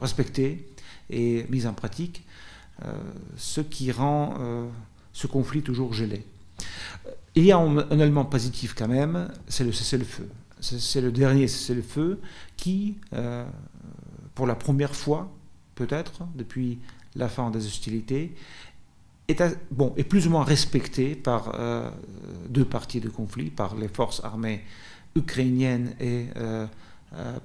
[0.00, 0.66] respectée
[1.10, 2.24] et mise en pratique,
[2.84, 2.92] euh,
[3.36, 4.66] ce qui rend euh,
[5.12, 6.24] ce conflit toujours gelé.
[7.34, 10.28] Il y a un, élément positif quand même, c'est le cessez-le-feu.
[10.60, 12.20] C'est le dernier cessez-le-feu
[12.56, 13.44] qui, euh,
[14.34, 15.32] pour la première fois,
[15.74, 16.78] peut-être, depuis
[17.16, 18.34] la fin des hostilités,
[19.32, 21.52] est, bon, est plus ou moins respecté par
[22.48, 24.62] deux parties de conflit, par les forces armées
[25.16, 26.26] ukrainiennes et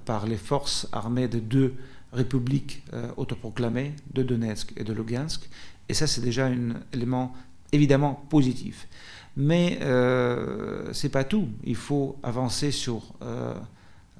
[0.05, 1.73] par les forces armées de deux
[2.13, 5.49] république euh, autoproclamée de Donetsk et de Lugansk.
[5.89, 7.33] Et ça, c'est déjà un élément
[7.71, 8.87] évidemment positif.
[9.35, 11.47] Mais euh, c'est pas tout.
[11.63, 13.53] Il faut avancer sur, euh,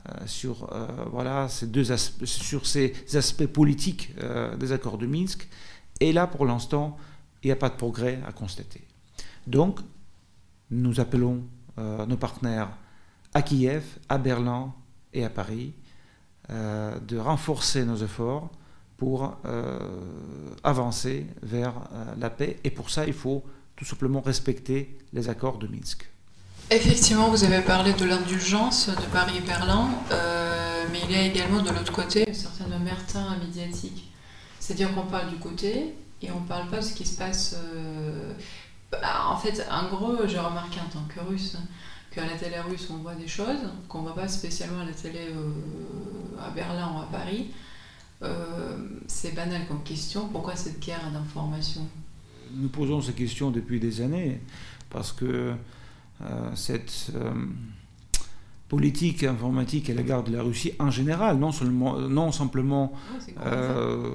[0.08, 0.70] euh, sur,
[1.12, 1.86] voilà, ces deux
[2.24, 4.14] sur ces aspects politiques
[4.60, 5.48] des accords de Minsk.
[6.00, 6.98] Et là, pour l'instant,
[7.44, 8.82] il n'y a pas de progrès à constater.
[9.46, 9.80] Donc,
[10.72, 11.44] nous appelons
[11.78, 12.70] nos partenaires
[13.34, 14.74] à Kiev, à Berlin
[15.14, 15.74] et à Paris
[16.50, 18.50] euh, de renforcer nos efforts
[18.96, 19.78] pour euh,
[20.64, 22.58] avancer vers euh, la paix.
[22.64, 23.44] Et pour ça, il faut
[23.76, 26.10] tout simplement respecter les accords de Minsk.
[26.72, 29.90] Effectivement, vous avez parlé de l'indulgence de Paris et Berlin,
[30.92, 34.12] mais il y a également de l'autre côté une certaine omerta médiatique.
[34.60, 37.56] C'est-à-dire qu'on parle du côté et on parle pas de ce qui se passe.
[38.92, 41.58] Bah, en fait, en gros, j'ai remarqué en tant que russe
[42.12, 45.28] qu'à la télé russe on voit des choses qu'on voit pas spécialement à la télé
[46.40, 47.52] à Berlin ou à Paris.
[49.08, 50.30] c'est banal comme question.
[50.30, 51.88] Pourquoi cette guerre d'information?
[52.54, 54.42] Nous posons ces questions depuis des années
[54.90, 55.54] parce que
[56.56, 57.12] cette
[58.68, 62.94] politique informatique à l'égard de la Russie en général, non, seulement, non simplement,
[63.46, 64.12] euh,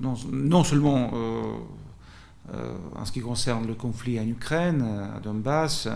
[0.00, 1.42] non, seulement euh,
[2.52, 5.88] euh, en ce qui concerne le conflit en Ukraine, à Donbass,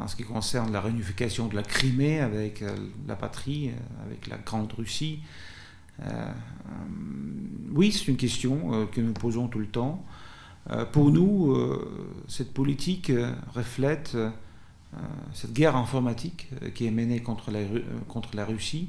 [0.00, 2.64] en ce qui concerne la réunification de la Crimée avec
[3.06, 3.70] la patrie,
[4.04, 5.20] avec la Grande Russie.
[7.72, 10.04] oui, c'est une question que nous posons tout le temps.
[10.90, 11.56] pour nous,
[12.26, 13.12] cette politique
[13.54, 14.16] reflète
[15.32, 18.88] cette guerre informatique euh, qui est menée contre la, euh, contre la Russie,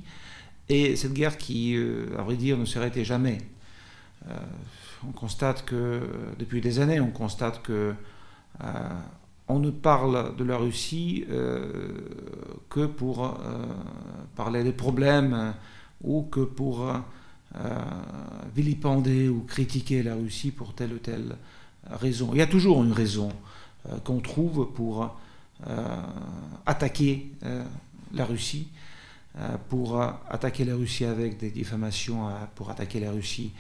[0.70, 1.78] et cette guerre qui,
[2.18, 3.40] à vrai dire, ne s'arrêtait jamais.
[5.06, 6.00] on constate que,
[6.40, 7.94] depuis des années, on constate que
[9.50, 11.26] on ne parle de la Russie
[12.70, 13.38] que pour
[14.38, 15.54] parler des problèmes
[16.02, 16.90] ou que pour
[18.56, 21.36] vilipender ou critiquer la Russie pour telle ou telle
[21.92, 22.30] raison.
[22.32, 23.34] Il y a toujours une raison
[24.04, 25.08] qu'on trouve pour euh,
[26.66, 27.64] attaquer euh,
[28.14, 28.68] la Russie,
[29.38, 33.52] euh, pour attaquer la Russie avec des diffamations, pour attaquer la Russie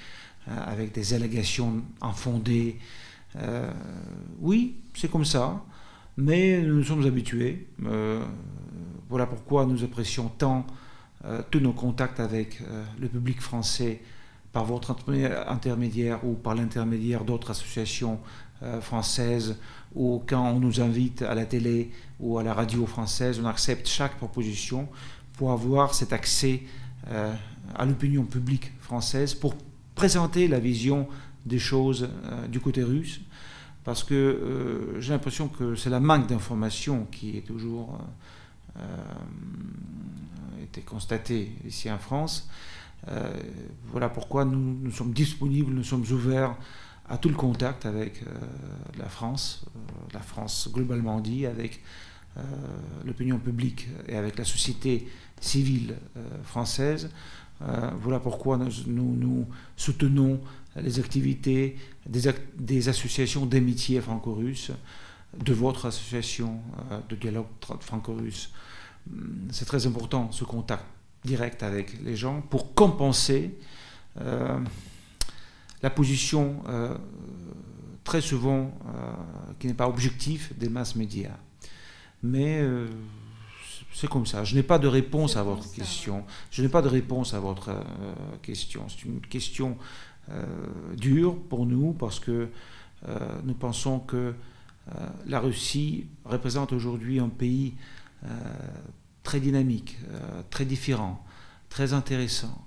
[0.47, 2.77] avec des allégations infondées.
[4.41, 5.63] oui, c'est comme ça,
[6.17, 7.67] mais nous nous sommes habitués.
[9.09, 10.67] voilà pourquoi nous apprécions tant
[11.49, 12.61] tous nos contacts avec
[12.99, 14.01] le public français
[14.51, 14.93] par votre
[15.47, 18.19] intermédiaire ou par l'intermédiaire d'autres associations
[18.81, 19.55] françaises
[19.95, 23.87] ou quand on nous invite à la télé ou à la radio française, on accepte
[23.87, 24.87] chaque proposition
[25.33, 26.61] pour avoir cet accès
[27.09, 27.33] euh,
[27.75, 29.55] à l'opinion publique française, pour
[29.95, 31.07] présenter la vision
[31.45, 33.21] des choses euh, du côté russe,
[33.83, 37.99] parce que euh, j'ai l'impression que c'est la manque d'information qui est toujours
[40.63, 42.49] été constatée ici en France.
[43.91, 46.55] voilà pourquoi nous, nous sommes disponibles, nous sommes ouverts
[47.09, 48.25] à tout le contact avec euh,
[48.97, 49.79] la France, euh,
[50.13, 51.81] la France globalement dit, avec
[52.37, 52.41] euh,
[53.05, 55.07] l'opinion publique et avec la société
[55.39, 55.95] civile
[56.43, 57.09] française.
[58.01, 60.39] voilà pourquoi nous, soutenons
[60.77, 61.75] les activités
[62.05, 64.71] des, des associations d'amitié franco-russe,
[65.37, 66.61] de votre association
[67.09, 67.47] de dialogue
[67.81, 68.51] franco-russe.
[69.11, 70.85] Hum, c'est très important ce contact
[71.25, 73.57] direct avec les gens pour compenser
[75.83, 76.97] la position euh,
[78.05, 79.13] très souvent euh,
[79.59, 81.37] qui n'est pas objective des masses médias.
[82.23, 82.87] Mais euh,
[83.93, 84.45] c'est comme ça.
[84.45, 86.23] Je n'ai pas de réponse à votre question.
[86.51, 87.71] Je n'ai pas de réponse à votre
[88.41, 88.87] question.
[88.87, 89.77] C'est une question
[90.97, 92.47] dure pour nous parce que
[93.43, 94.33] nous pensons que
[95.27, 97.75] la Russie représente aujourd'hui un pays
[99.21, 99.99] très dynamique,
[100.49, 101.23] très différent,
[101.69, 102.65] très intéressant.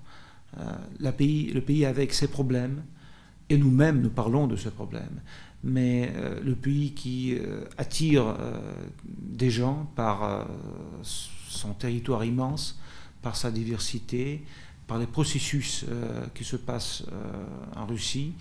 [1.17, 2.83] pays, le pays avec ses problèmes,
[3.49, 5.21] et nous-mêmes, nous parlons de ce problème.
[5.63, 8.59] Mais euh, le pays qui euh, attire euh,
[9.05, 10.47] des gens par
[11.03, 12.79] son territoire immense,
[13.21, 14.43] par sa diversité,
[14.85, 15.85] par les processus
[16.33, 17.03] qui se passent
[17.75, 18.33] en Russie,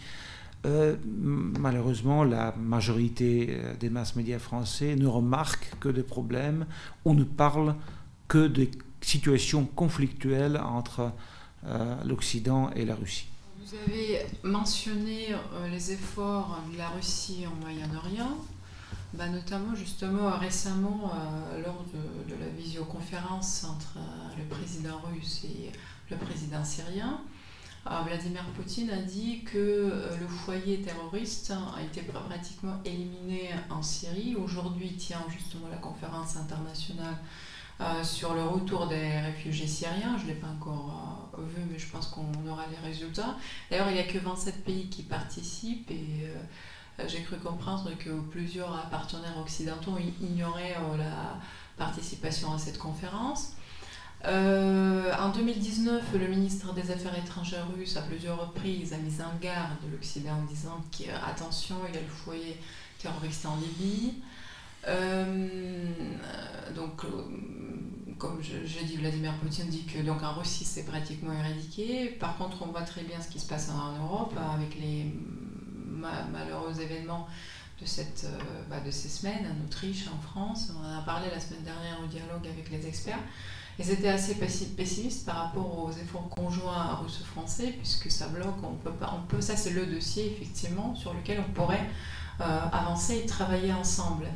[0.64, 6.66] malheureusement, la majorité des masses médias français ne remarquent que des problèmes,
[7.04, 7.74] on ne parle
[8.28, 11.12] que des situations conflictuelles entre
[12.04, 13.28] l'Occident et la Russie.
[13.84, 18.36] Vous avez mentionné euh, les efforts de la Russie en Moyen-Orient,
[19.14, 25.72] bah, notamment justement récemment euh, lors de, la visioconférence entre euh, le président russe et
[26.10, 27.20] le président syrien.
[28.04, 34.34] Vladimir Poutine a dit que le foyer terroriste a été pratiquement éliminé en Syrie.
[34.34, 37.16] Aujourd'hui, tient justement la conférence internationale
[37.78, 40.16] euh, sur le retour des réfugiés syriens.
[40.16, 43.36] Je ne l'ai pas encore euh, vu, mais je pense qu'on aura les résultats.
[43.70, 48.08] D'ailleurs, il n'y a que 27 pays qui participent et euh, j'ai cru comprendre que
[48.30, 51.38] plusieurs partenaires occidentaux ignoraient la
[51.76, 53.52] participation à cette conférence.
[54.24, 59.76] en 2019, le ministre des Affaires étrangères russe, à plusieurs reprises, a mis en garde
[59.92, 60.82] l'Occident en disant
[61.28, 62.58] attention, il y a le foyer
[62.98, 64.14] terroriste en Libye.
[66.74, 67.04] donc,
[68.18, 72.08] comme je, dis, Vladimir Poutine dit que donc en Russie c'est pratiquement éradiqué.
[72.20, 75.14] Par contre, on voit très bien ce qui se passe en Europe avec les
[76.32, 77.26] malheureux événements
[77.80, 80.72] de, cette, euh, bah, de ces semaines en Autriche, en France.
[80.74, 83.18] On en a parlé la semaine dernière au dialogue avec les experts.
[83.78, 88.92] Ils étaient assez pessimistes par rapport aux efforts conjoints russo-français, puisque ça bloque, on peut
[88.92, 91.86] pas, on peut, ça c'est le dossier effectivement sur lequel on pourrait
[92.40, 94.26] euh, avancer et travailler ensemble.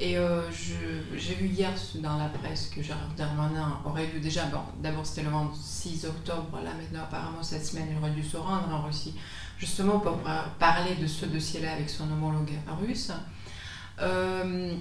[0.00, 4.58] Et euh, j'ai vu hier dans la presse que Gérard Darmanin aurait dû déjà, bon,
[4.82, 8.68] d'abord c'était le 26 octobre, là maintenant apparemment cette semaine il aurait dû se rendre
[8.74, 9.14] en Russie,
[9.58, 10.18] justement pour
[10.58, 13.12] parler de ce dossier-là avec son homologue russe.
[14.00, 14.74] Euh,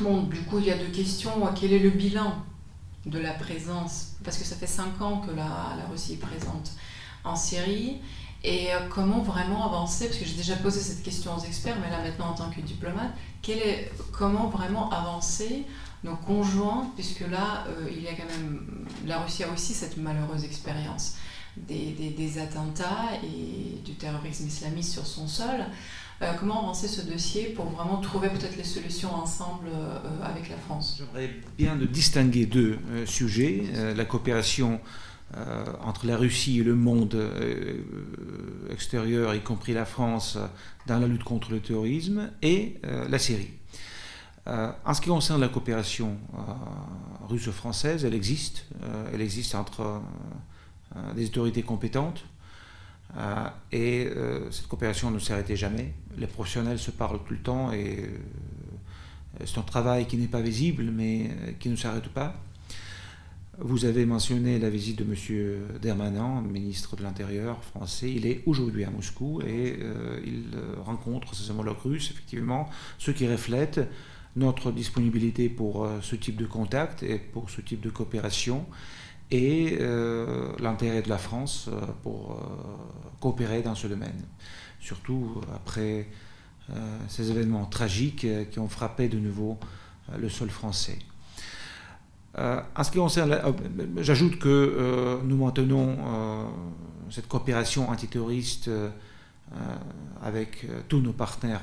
[0.00, 1.32] bon, du coup il y a deux questions.
[1.54, 2.34] Quel est le bilan
[3.06, 4.16] de la présence?
[4.24, 6.72] Parce que ça fait cinq ans que la, Russie est présente
[7.24, 8.00] en Syrie.
[8.44, 10.06] Et euh, comment vraiment avancer?
[10.06, 12.60] Parce que j'ai déjà posé cette question aux experts, mais là maintenant en tant que
[12.60, 13.12] diplomate,
[14.12, 15.64] comment vraiment avancer
[16.04, 19.96] nos conjoints, puisque là, euh, il y a quand même, la Russie a aussi cette
[19.96, 21.16] malheureuse expérience
[21.56, 25.66] des, des, attentats et du terrorisme islamiste sur son sol.
[26.22, 29.68] Euh, comment avancer ce dossier pour vraiment trouver peut-être les solutions ensemble
[30.22, 30.96] avec la France?
[30.98, 33.64] J'aimerais bien de distinguer deux sujets,
[33.96, 34.80] la coopération
[35.36, 37.82] euh, entre la Russie et le monde euh,
[38.70, 40.38] extérieur, y compris la France,
[40.86, 43.50] dans la lutte contre le terrorisme, et euh, la Syrie.
[44.46, 46.16] en ce qui concerne la coopération
[47.28, 48.64] russo-française, elle existe.
[49.12, 50.00] elle existe entre
[51.14, 52.24] des autorités compétentes.
[53.70, 54.08] et
[54.50, 55.92] cette coopération ne s'arrêtait jamais.
[56.16, 58.08] Les professionnels se parlent tout le temps et
[59.44, 62.34] c'est un travail qui n'est pas visible mais qui ne s'arrête pas.
[63.60, 65.80] Vous avez mentionné la visite de M.
[65.82, 68.08] Dermanan, ministre de l'Intérieur français.
[68.08, 73.10] Il est aujourd'hui à Moscou et euh, il euh, rencontre ses homologues russes, effectivement, ce
[73.10, 73.80] qui reflète
[74.36, 78.64] notre disponibilité pour euh, ce type de contact et pour ce type de coopération
[79.32, 79.76] et
[80.58, 81.68] l'intérêt de la France
[82.02, 82.40] pour
[83.20, 84.24] coopérer dans ce domaine.
[84.80, 86.08] Surtout après
[87.08, 89.58] ces événements tragiques qui ont frappé de nouveau
[90.16, 90.96] le sol français.
[92.36, 93.52] Euh, en ce qui concerne, euh,
[93.98, 95.96] j'ajoute que euh, nous maintenons
[97.10, 98.70] cette coopération antiterroriste
[100.22, 101.62] avec tous nos partenaires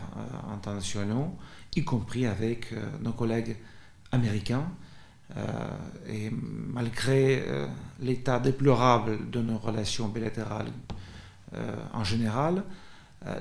[0.51, 1.38] internationaux,
[1.76, 3.57] y compris avec nos collègues
[4.11, 4.68] américains.
[6.07, 7.43] et malgré
[7.99, 10.72] l'état déplorable de nos relations bilatérales
[11.93, 12.63] en général,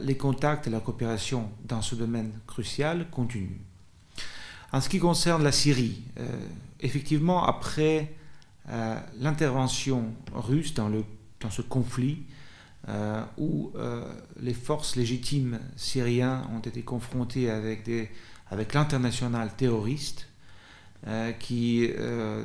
[0.03, 3.62] les contacts et la coopération dans ce domaine crucial continuent.
[4.72, 6.03] En ce qui concerne la Syrie,
[6.85, 8.12] effectivement, après
[8.68, 10.91] euh, l'intervention russe dans,
[11.51, 12.22] ce conflit,
[12.89, 14.05] euh, où euh,
[14.41, 17.91] les forces légitimes syriennes ont été confrontées avec,
[18.51, 20.28] avec l'international terroriste,
[21.39, 21.87] qui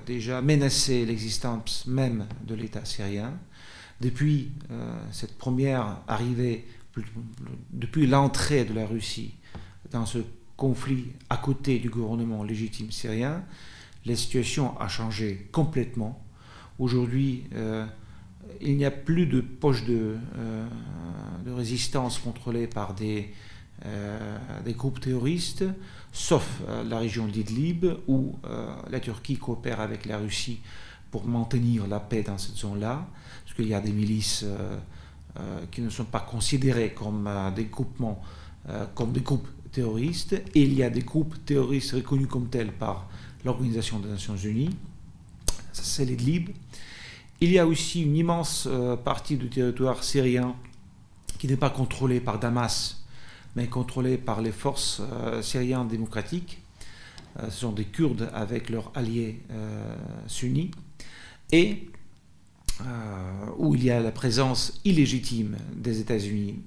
[0.05, 3.33] déjà menaçait l'existence même de l'État syrien.
[4.01, 4.51] Depuis
[5.13, 6.67] cette première arrivée,
[7.71, 9.35] depuis l'entrée de la Russie
[9.91, 10.19] dans ce
[10.57, 13.45] conflit à côté du gouvernement légitime syrien,
[14.09, 16.19] la situation a changé complètement.
[16.79, 17.85] Aujourd'hui, euh,
[18.59, 20.67] il n'y a plus de poches de, euh,
[21.45, 23.31] de résistance contrôlées par des,
[23.85, 25.63] euh, des groupes terroristes,
[26.11, 28.35] sauf la région d'Idlib, où
[28.89, 30.59] la Turquie coopère avec la Russie
[31.11, 33.05] pour maintenir la paix dans cette zone-là,
[33.43, 34.43] parce qu'il y a des milices
[35.69, 41.35] qui ne sont pas considérées comme des groupes terroristes, et il y a des groupes
[41.45, 43.07] terroristes reconnus comme tels par
[43.45, 44.75] l'Organisation des Nations Unies,
[45.73, 46.49] c'est l'Idlib.
[47.41, 50.55] Il y a aussi une immense euh, partie du territoire syrien
[51.37, 53.05] qui n'est pas contrôlée par Damas,
[53.55, 56.61] mais contrôlée par les forces euh, syriennes démocratiques.
[57.39, 59.41] Euh, ce sont des Kurdes avec leurs alliés
[60.27, 60.71] sunnis.
[61.51, 61.89] Et
[63.57, 66.61] où il y a la présence illégitime des États-Unis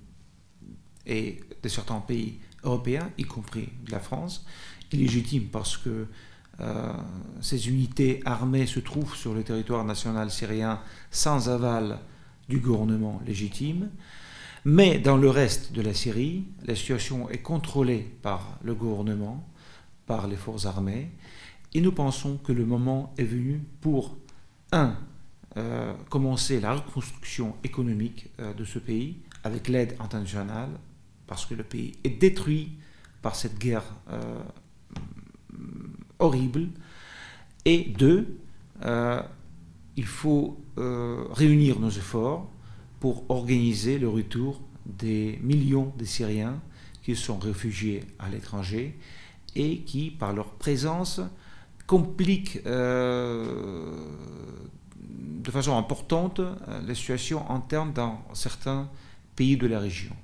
[1.06, 4.44] et de certains pays européens, y compris de la France,
[4.92, 6.06] illégitime parce que
[7.40, 10.80] ces unités armées se trouvent sur le territoire national syrien
[11.10, 11.98] sans aval
[12.48, 13.90] du gouvernement légitime.
[14.64, 19.44] Mais dans le reste de la Syrie, la situation est contrôlée par le gouvernement,
[20.06, 21.10] par les forces armées,
[21.74, 24.16] et nous pensons que le moment est venu pour,
[24.70, 24.96] un,
[25.56, 30.70] euh, commencer la reconstruction économique euh, de ce pays avec l'aide internationale,
[31.26, 32.78] parce que le pays est détruit
[33.20, 33.84] par cette guerre
[36.18, 36.68] horrible.
[37.64, 38.38] Et deux,
[38.84, 39.22] euh,
[39.96, 42.48] il faut euh, réunir nos efforts
[43.00, 46.60] pour organiser le retour des millions de Syriens
[47.02, 48.98] qui sont réfugiés à l'étranger
[49.54, 51.20] et qui, par leur présence,
[51.86, 53.92] compliquent euh,
[54.96, 56.40] de façon importante
[56.86, 58.88] la situation interne dans certains
[59.36, 60.14] pays de la région.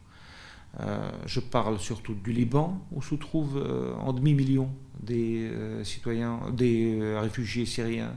[0.81, 6.41] Euh, je parle surtout du Liban, où se trouvent euh, en demi-million des euh, citoyens,
[6.53, 8.15] des réfugiés syriens.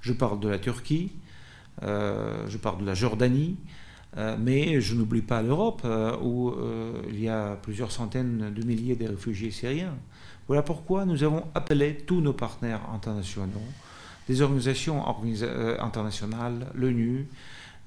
[0.00, 1.12] Je parle de la Turquie,
[1.82, 3.56] je parle de la Jordanie,
[4.38, 5.86] mais je n'oublie pas l'Europe,
[6.22, 6.54] où
[7.06, 9.94] il y a plusieurs centaines de milliers de réfugiés syriens.
[10.46, 13.60] Voilà pourquoi nous avons appelé tous nos partenaires internationaux,
[14.26, 15.04] des organisations
[15.80, 17.28] internationales, l'ONU,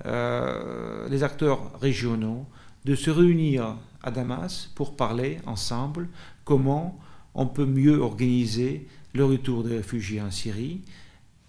[0.06, 2.46] les acteurs régionaux,
[2.86, 6.10] de se réunir à Damas pour parler ensemble
[6.46, 7.00] comment
[7.36, 10.82] on peut mieux organiser le retour des réfugiés en Syrie.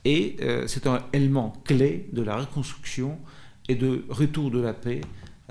[0.05, 3.19] Et euh, c'est un élément clé de la reconstruction
[3.69, 5.01] et de retour de la paix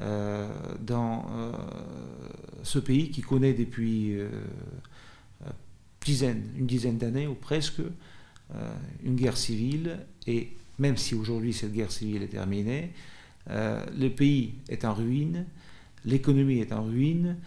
[0.01, 0.47] euh,
[0.79, 1.51] dans euh,
[2.61, 4.15] ce pays qui connaît depuis
[6.07, 7.81] une dizaine d'années ou presque
[9.03, 9.99] une guerre civile.
[10.27, 12.91] Et même si aujourd'hui cette guerre civile est terminée,
[13.47, 15.45] le pays est en ruine,
[16.05, 17.37] l'économie est en ruine,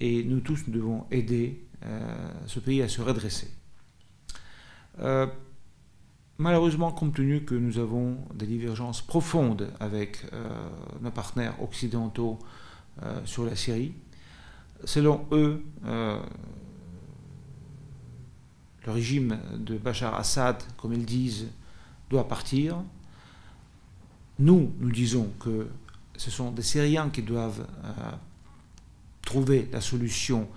[0.00, 1.64] et nous tous nous devons aider
[2.46, 3.48] ce pays à se redresser.
[5.00, 5.26] Euh,
[6.38, 10.48] malheureusement, compte tenu que nous avons des divergences profondes avec euh,
[11.00, 12.38] nos partenaires occidentaux
[13.02, 13.94] euh, sur la Syrie,
[14.84, 15.62] selon eux,
[18.84, 21.46] le régime de Bachar Assad, comme ils disent,
[22.10, 22.82] doit partir.
[24.40, 25.68] Nous, nous disons que
[26.22, 27.66] ce sont des Syriens qui doivent
[29.22, 30.48] trouver la solution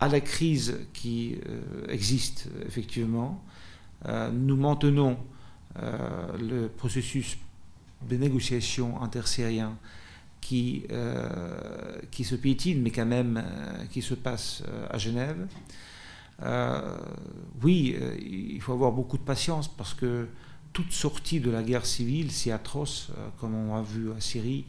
[0.00, 3.42] à la crise qui euh, existe effectivement.
[4.06, 5.18] Euh, nous maintenons
[5.78, 7.36] euh, le processus
[8.08, 9.76] de négociation intersyrien
[10.40, 10.84] qui,
[12.10, 13.44] qui se piétine, mais quand même
[13.92, 15.46] qui se passe à Genève.
[17.62, 20.28] oui, il faut avoir beaucoup de patience parce que
[20.72, 24.64] toute sortie de la guerre civile, si atroce comme on a vu à Syrie,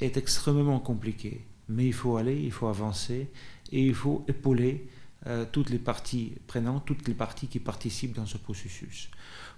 [0.00, 1.44] est extrêmement compliquée.
[1.68, 3.28] Mais il faut aller, il faut avancer,
[3.70, 4.86] et il faut épauler
[5.26, 9.08] euh, toutes les parties prenantes, toutes les parties qui participent dans ce processus.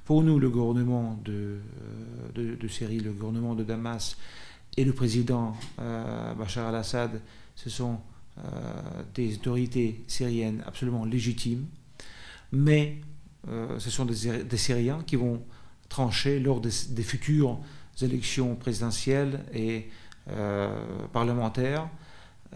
[0.05, 1.59] Pour nous, le gouvernement de,
[2.37, 4.18] euh, Syrie, le gouvernement de Damas
[4.76, 7.20] et le président euh, Bachar al-Assad,
[7.55, 8.01] ce sont
[9.14, 11.66] des autorités syriennes absolument légitimes,
[12.51, 12.99] mais
[13.47, 15.41] ce sont des, Syriens qui vont
[15.95, 17.61] trancher lors des, futures
[18.03, 19.88] élections présidentielles et
[21.12, 21.88] parlementaires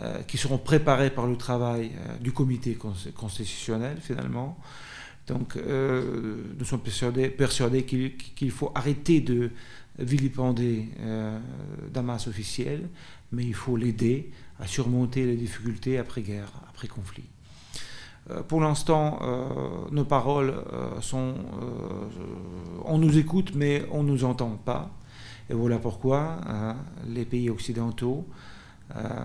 [0.01, 2.79] euh, qui seront préparés par le travail euh, du comité
[3.17, 4.57] constitutionnel finalement.
[5.27, 9.51] Donc euh, nous sommes persuadés, persuadés qu'il faut arrêter de
[9.99, 10.91] vilipender
[11.93, 12.89] Damas officiel,
[13.33, 14.31] mais il faut l'aider
[14.61, 17.25] à surmonter les difficultés après-guerre, après-conflit.
[18.47, 19.21] Pour l'instant,
[19.91, 20.55] nos paroles
[21.01, 21.35] sont...
[22.85, 24.91] on nous écoute, mais on ne nous entend pas.
[25.51, 26.41] Et voilà pourquoi
[27.07, 28.27] les pays occidentaux
[28.97, 29.25] euh,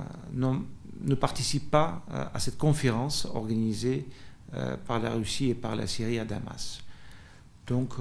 [1.02, 4.06] ne participent pas euh, à cette conférence organisée
[4.54, 6.82] euh, par la Russie et par la Syrie à Damas.
[7.68, 7.94] Donc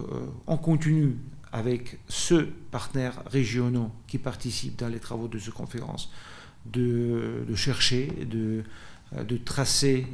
[0.49, 1.17] on continue
[1.53, 6.11] avec ceux partenaires régionaux qui participent dans les travaux de cette conférence
[6.67, 8.65] de, chercher, de,
[9.27, 10.07] de tracer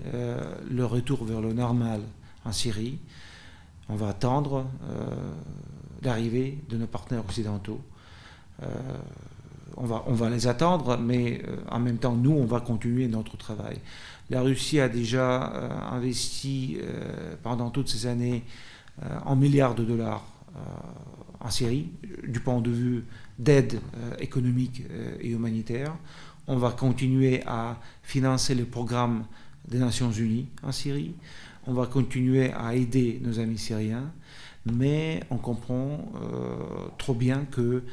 [0.70, 2.00] le retour vers le normal
[2.44, 2.98] en Syrie.
[3.88, 4.66] On va attendre
[6.02, 7.80] l'arrivée de nos partenaires occidentaux
[9.80, 13.78] on va, les attendre, mais euh, en même temps, nous, on va continuer notre travail.
[14.30, 18.44] La Russie a déjà euh, investi euh, pendant toutes ces années
[19.24, 20.24] en milliards de dollars
[21.38, 21.86] en Syrie,
[22.26, 23.04] du point de vue
[23.38, 23.78] d'aide
[24.18, 24.82] économique
[25.20, 25.94] et humanitaire.
[26.48, 29.24] On va continuer à financer le programme
[29.68, 31.14] des Nations Unies en Syrie.
[31.66, 34.10] On va continuer à aider nos amis syriens,
[34.64, 36.10] mais on comprend
[36.96, 37.84] trop bien que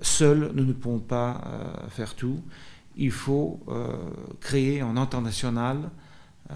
[0.00, 2.40] Seuls, nous ne pouvons pas euh, faire tout.
[2.96, 3.96] Il faut euh,
[4.40, 5.90] créer en international
[6.50, 6.54] euh,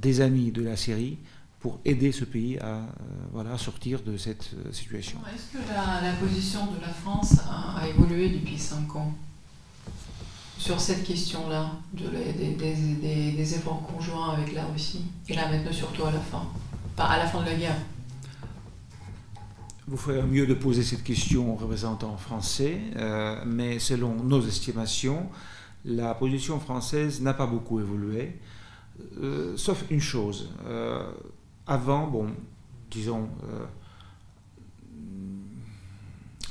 [0.00, 1.18] des amis de la Syrie
[1.60, 2.86] pour aider ce pays à
[3.58, 5.18] sortir de cette situation.
[5.34, 9.12] Est-ce que la, position de la France a, évolué depuis cinq ans?
[10.58, 16.20] Sur cette question-là, des, efforts conjoints avec la Russie, et là maintenant surtout à la
[16.20, 16.46] fin,
[16.98, 17.76] à la fin de la guerre
[19.88, 25.30] vous ferez mieux de poser cette question aux représentants français, euh, mais selon nos estimations,
[25.86, 28.38] la position française n'a pas beaucoup évolué,
[29.22, 30.50] euh, sauf une chose.
[30.66, 31.10] Euh,
[31.66, 32.26] avant, bon,
[32.90, 33.30] disons,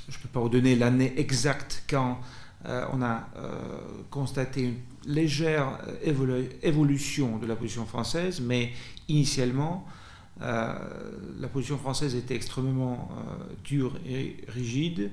[0.10, 2.20] je ne peux pas vous donner l'année exacte quand
[2.66, 3.28] on a
[4.10, 5.80] constaté une légère
[6.64, 8.72] évolution de la position française, mais
[9.08, 9.86] initialement,
[10.42, 10.74] euh,
[11.40, 15.12] la position française était extrêmement euh, dure et rigide.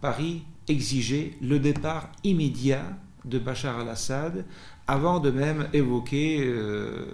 [0.00, 2.84] Paris exigeait le départ immédiat
[3.24, 4.44] de Bachar al-Assad
[4.86, 7.06] avant de même évoquer euh,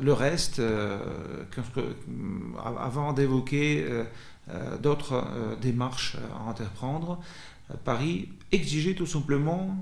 [0.00, 0.60] le reste,
[2.64, 3.86] avant d'évoquer
[4.82, 5.24] d'autres
[5.60, 7.20] démarches à entreprendre,
[7.84, 9.76] Paris exigeait tout simplement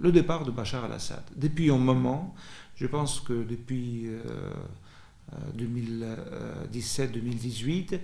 [0.00, 1.22] le départ de Bachar al-Assad.
[1.36, 2.34] Depuis un moment,
[2.76, 4.08] je pense que depuis
[5.58, 7.98] 2017-2018,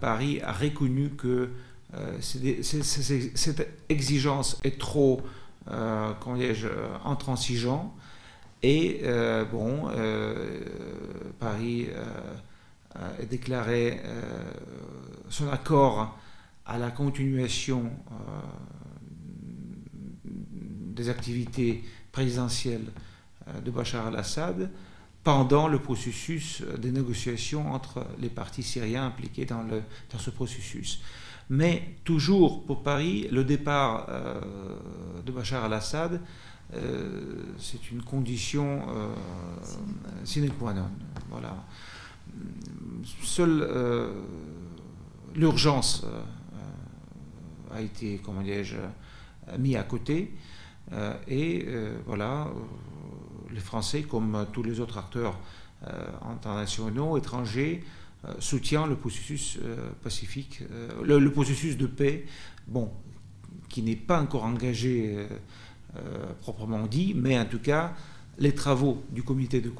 [0.00, 1.50] Paris a reconnu que
[2.20, 5.20] cette exigence est trop,
[5.70, 6.38] euh, comment
[7.04, 7.94] intransigeant.
[8.62, 10.64] Et euh, bon, euh,
[11.38, 11.88] Paris
[12.94, 14.00] a déclaré
[15.28, 16.18] son accord
[16.66, 17.90] à la continuation
[20.24, 21.82] des activités
[22.12, 22.86] présidentielles
[23.64, 24.70] de Bachar al-Assad
[25.24, 29.82] pendant le processus des négociations entre les partis syriens impliqués dans, le,
[30.12, 31.00] dans ce processus.
[31.50, 34.40] Mais toujours pour Paris, le départ euh,
[35.24, 36.20] de Bachar al-Assad,
[36.74, 39.08] euh, c'est une condition euh,
[40.24, 40.88] sine qua non.
[41.30, 41.64] Voilà.
[43.22, 43.68] Seule
[45.34, 46.06] l'urgence
[47.72, 48.76] a été, comment dirais-je,
[49.58, 50.34] mis à côté.
[51.28, 51.66] et
[52.06, 52.48] voilà,
[53.50, 55.38] les Français, comme tous les autres acteurs
[56.22, 57.82] internationaux, étrangers,
[58.26, 62.24] euh, soutient le processus euh, pacifique, euh, le, processus de paix,
[62.66, 62.90] bon,
[63.68, 65.26] qui n'est pas encore engagé
[66.40, 67.94] proprement dit, mais en tout cas,
[68.38, 69.70] les travaux du comité, de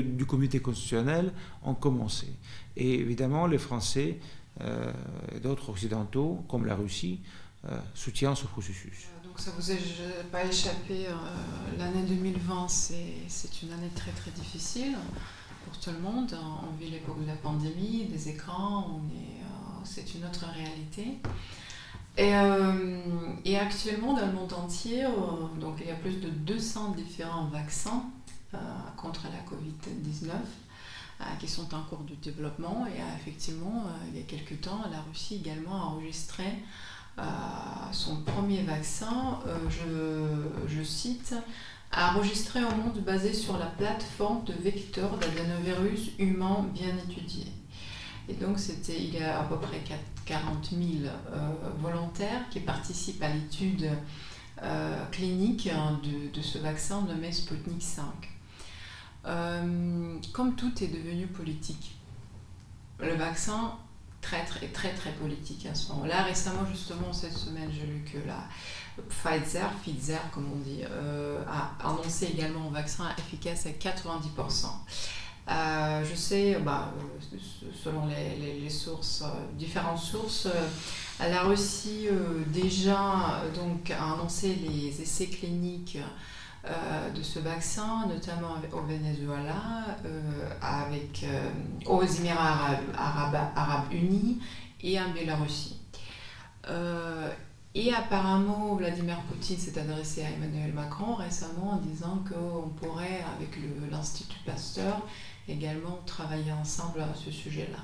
[0.00, 1.32] du comité constitutionnel
[1.64, 2.28] ont commencé.
[2.76, 4.18] Et évidemment, les Français
[4.60, 7.20] et d'autres occidentaux, comme la Russie,
[7.94, 9.06] soutiennent ce processus.
[9.24, 9.78] Donc ça vous est
[10.32, 11.06] pas échappé,
[11.78, 14.96] l'année 2020, c'est une année très très difficile
[15.66, 16.34] pour tout le monde.
[16.62, 19.46] On vit l'époque de la pandémie, des écrans, euh,
[19.84, 21.18] c'est une autre réalité.
[22.18, 22.72] Et, euh,
[23.44, 25.10] et, actuellement, dans le monde entier, euh,
[25.60, 28.04] donc il y a plus de 200 différents vaccins
[28.96, 30.30] contre la Covid-19
[31.38, 32.86] qui sont en cours de développement.
[32.86, 36.44] Et effectivement, il y a quelques temps, la Russie également a enregistré
[37.92, 39.38] son premier vaccin,
[39.68, 41.34] je, cite,
[41.92, 47.52] a enregistré un monde basé sur la plateforme de vecteurs d'adénovirus humains bien étudiés.
[48.30, 49.80] Et donc, c'était, il y a à peu près
[50.26, 51.48] 40 000 euh,
[51.78, 53.90] volontaires qui participent à l'étude
[54.62, 58.04] euh, clinique hein, de, ce vaccin nommé Sputnik 5.
[59.26, 61.96] Euh, comme tout est devenu politique,
[63.00, 63.74] le vaccin
[64.20, 66.24] très, très, très, politique à ce moment-là.
[66.24, 68.44] Récemment, justement, cette semaine, j'ai lu que la,
[69.08, 74.66] Pfizer, Pfizer comme on dit, a annoncé également un vaccin efficace à 90%.
[75.48, 77.38] Euh, je sais, bah, euh,
[77.72, 79.22] selon les, sources,
[79.56, 80.48] différentes sources,
[81.20, 82.08] la Russie
[82.48, 85.98] déjà donc, a annoncé les essais cliniques
[87.14, 89.96] de ce vaccin, notamment au Venezuela,
[90.60, 91.24] avec,
[91.86, 94.40] aux Émirats arabes, arabes, unis
[94.82, 95.78] et en Biélorussie.
[97.76, 103.50] Et apparemment, Vladimir Poutine s'est adressé à Emmanuel Macron récemment en disant qu'on pourrait, avec
[103.90, 105.02] l'Institut Pasteur,
[105.48, 107.78] également travailler ensemble à ce sujet-là.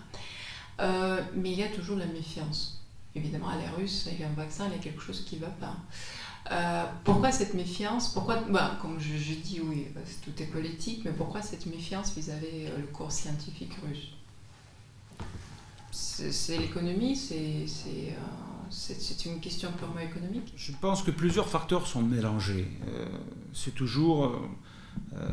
[0.81, 2.81] Euh, mais il y a toujours la méfiance.
[3.15, 5.37] Évidemment, à les Russes, il y a un vaccin, il y a quelque chose qui
[5.37, 5.77] ne va pas.
[6.51, 8.13] Euh, pourquoi cette méfiance?
[8.13, 9.87] Pourquoi, bah, comme je, dis, oui,
[10.25, 14.13] tout est politique, mais pourquoi cette méfiance vis-à-vis euh, le cours scientifique russe?
[15.91, 17.67] C'est l'économie, c'est
[18.71, 20.55] c'est une question purement économique?
[20.57, 22.67] Je pense que plusieurs facteurs sont mélangés.
[23.53, 24.33] C'est toujours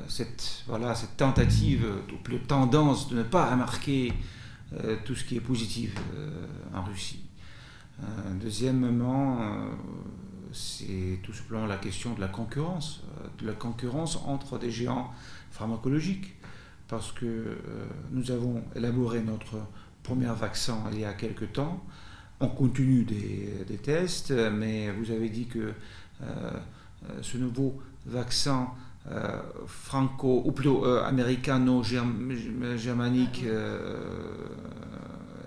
[0.07, 4.13] cette, voilà, cette tentative, ou plus tendance de ne pas remarquer
[5.05, 5.95] tout ce qui est positif
[6.73, 7.25] en Russie.
[8.41, 9.39] deuxièmement,
[10.51, 13.03] c'est tout simplement la question de la concurrence,
[13.39, 15.11] de la concurrence entre des géants
[15.51, 16.35] pharmacologiques.
[16.87, 17.57] Parce que
[18.11, 19.57] nous avons élaboré notre
[20.03, 21.83] premier vaccin il y a quelque temps
[22.39, 25.73] on continue des, tests, mais vous avez dit que
[26.21, 26.51] euh,
[27.21, 28.88] ce nouveau vaccin euh,
[29.65, 33.43] franco, ou plutôt euh, américano-germanique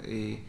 [0.06, 0.40] est,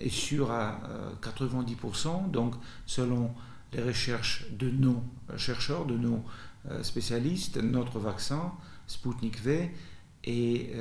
[0.00, 0.80] est, sûr à
[1.22, 2.30] 90%.
[2.30, 2.54] Donc,
[2.86, 3.30] selon
[3.72, 5.02] les recherches de nos
[5.36, 6.24] chercheurs, de nos
[6.82, 8.52] spécialistes, notre vaccin,
[8.86, 9.70] Sputnik V,
[10.24, 10.72] est,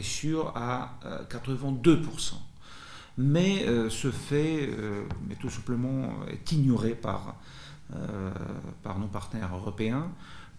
[0.00, 0.98] sûr à
[1.30, 2.34] 82%
[3.18, 7.32] mais euh, ce fait euh, est tout simplement est ignoré par, euh,
[8.82, 10.10] par nos partenaires européens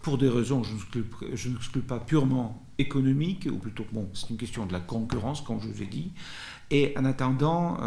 [0.01, 4.71] pour des raisons, je n'exclus pas purement économiques, ou plutôt, bon, c'est une question de
[4.71, 6.13] la concurrence, comme je vous ai dit.
[6.71, 7.77] Et en attendant,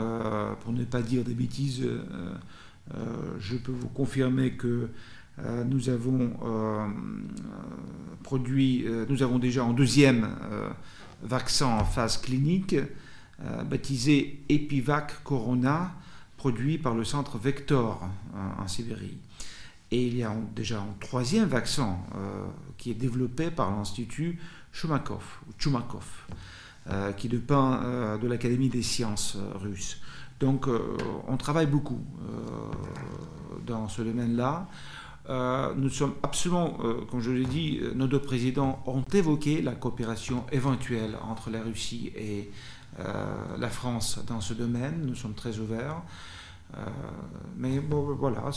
[0.61, 1.89] pour ne pas dire des bêtises,
[3.39, 4.91] je peux vous confirmer que
[5.65, 6.35] nous avons
[8.23, 10.29] produit, nous avons déjà un deuxième
[11.23, 12.77] vaccin en phase clinique,
[13.65, 15.95] baptisé Epivac Corona,
[16.37, 18.07] produit par le centre Vector
[18.59, 19.17] en Sibérie.
[19.93, 21.99] Et il y a déjà un troisième vaccin
[22.79, 24.39] qui est développé par l'Institut
[24.73, 25.23] Chumakov,
[25.59, 26.07] Chumakov
[27.19, 27.79] qui dépend
[28.19, 30.01] de l'Académie des sciences russes.
[30.41, 30.67] Donc
[31.29, 32.01] on travaille beaucoup
[33.67, 34.67] dans ce domaine-là.
[35.29, 39.63] Euh, nous sommes absolument, euh, comme je l'ai dit, euh, nos deux présidents ont évoqué
[39.63, 42.51] la coopération éventuelle entre la Russie et
[43.59, 45.07] la France dans ce domaine.
[45.07, 46.03] Nous sommes très ouverts.
[47.57, 48.51] Mais bon, voilà,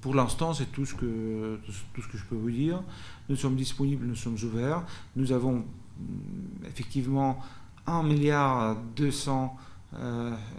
[0.00, 1.58] pour l'instant, c'est tout, ce que,
[1.94, 2.82] tout ce que je peux vous dire.
[3.28, 4.82] Nous sommes disponibles, nous sommes ouverts.
[5.16, 7.38] Nous avons mm, effectivement
[7.86, 9.56] 1 milliard 200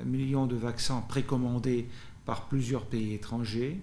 [0.06, 1.88] millions de vaccins précommandés
[2.26, 3.82] par plusieurs pays étrangers.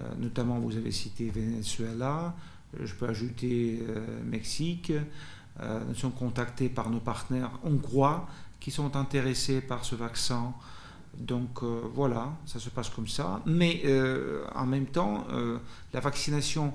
[0.00, 2.34] Euh, notamment, vous avez cité Venezuela,
[2.74, 4.92] euh, je peux ajouter euh, Mexique.
[5.88, 8.26] nous sommes contactés par nos partenaires hongrois
[8.58, 10.52] qui sont intéressés par ce vaccin.
[11.18, 13.40] Donc voilà, ça se passe comme ça.
[13.46, 13.82] Mais
[14.54, 15.26] en même temps,
[15.92, 16.72] la vaccination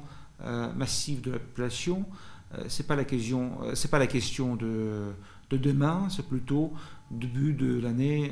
[0.76, 2.06] massive de la population,
[2.68, 5.12] c'est pas la question, c'est pas la question de,
[5.50, 6.74] de demain, c'est plutôt
[7.12, 8.32] début de l'année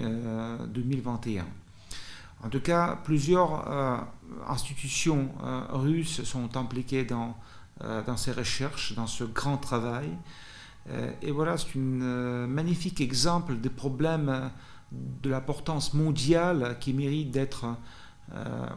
[0.69, 1.45] 2021.
[2.43, 3.97] En tout cas, plusieurs euh,
[4.47, 7.35] institutions euh, russes sont impliquées dans,
[7.83, 10.09] euh, dans ces recherches, dans ce grand travail.
[11.21, 14.49] et voilà, c'est un magnifique exemple des problèmes
[14.91, 17.65] de l'importance mondiale qui mérite d'être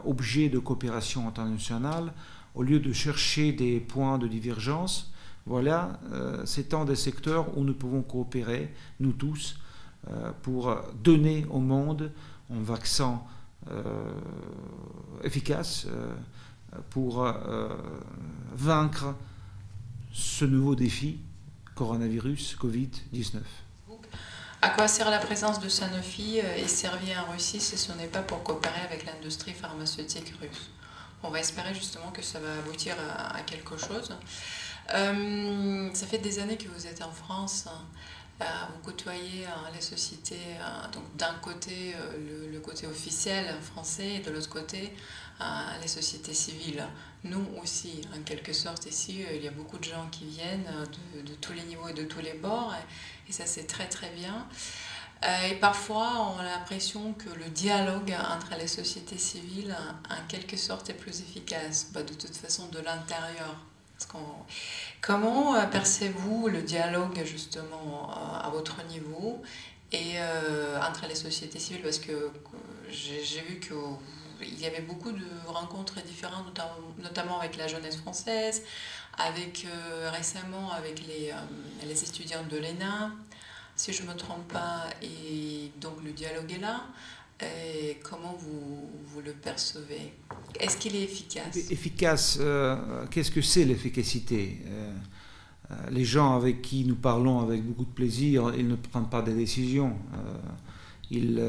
[0.05, 2.13] objet de coopération internationale
[2.55, 5.13] au lieu de chercher des points de divergence.
[5.45, 5.99] Voilà,
[6.45, 9.59] c'est un des secteurs où nous pouvons coopérer, nous tous,
[10.41, 12.11] pour donner au monde
[12.49, 13.21] un vaccin
[13.69, 13.83] euh,
[15.23, 16.15] efficace euh,
[16.89, 17.69] pour euh,
[18.55, 19.13] vaincre
[20.11, 21.19] ce nouveau défi,
[21.75, 23.41] coronavirus, Covid-19.
[24.61, 28.21] À quoi sert la présence de Sanofi et Servier en Russie si ce n'est pas
[28.21, 30.69] pour coopérer avec l'industrie pharmaceutique russe?
[31.23, 34.15] On va espérer justement que ça va aboutir à, quelque chose.
[34.87, 37.65] ça fait des années que vous êtes en France.
[37.67, 37.81] Hein
[38.39, 44.19] vous côtoyez euh, les sociétés, euh, donc d'un côté euh, le, côté officiel français et
[44.19, 44.93] de l'autre côté
[45.81, 46.83] les sociétés civiles.
[47.23, 50.67] Nous aussi, en quelque sorte, ici, il y a beaucoup de gens qui viennent
[51.25, 52.73] de, tous les niveaux et de tous les bords,
[53.27, 54.47] et, ça c'est très très bien.
[55.49, 59.75] Et parfois, on a l'impression que le dialogue entre les sociétés civiles,
[60.09, 63.55] en quelque sorte, est plus efficace, bah, de toute façon de l'intérieur.
[65.01, 69.41] Comment percevez-vous le dialogue justement à votre niveau
[69.91, 71.83] et euh, entre les sociétés civiles?
[71.83, 72.31] Parce que
[72.89, 73.59] j'ai vu
[74.41, 76.59] qu'il y avait beaucoup de rencontres différentes,
[77.01, 78.63] notamment avec la jeunesse française,
[79.17, 83.11] avec euh, récemment avec les, euh, les étudiants de l'ENA,
[83.75, 86.83] si je ne me trompe pas, et donc le dialogue est là.
[88.03, 90.13] Comment vous, vous, le percevez?
[90.59, 91.71] Est-ce qu'il est efficace?
[91.71, 94.61] Efficace, euh, qu'est-ce que c'est l'efficacité?
[94.67, 94.93] Euh,
[95.89, 99.33] Les gens avec qui nous parlons avec beaucoup de plaisir, ils ne prennent pas des
[99.33, 99.97] décisions.
[101.11, 101.43] Ils,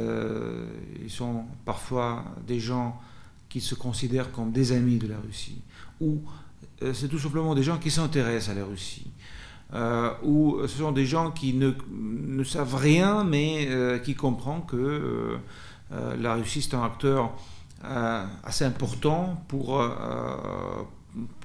[1.03, 3.01] ils, sont parfois des gens
[3.49, 5.63] qui se considèrent comme des amis de la Russie.
[6.01, 6.19] Ou
[6.93, 9.07] c'est tout simplement des gens qui s'intéressent à la Russie.
[10.25, 15.39] ou ce sont des gens qui ne, savent rien, mais qui comprennent que
[15.93, 17.33] euh, la Russie, c'est un acteur
[17.85, 19.89] euh, assez important pour, euh,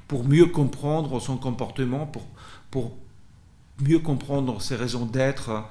[0.07, 2.25] pour mieux comprendre son comportement, pour,
[2.71, 2.97] pour
[3.81, 5.63] mieux comprendre ses raisons d'être,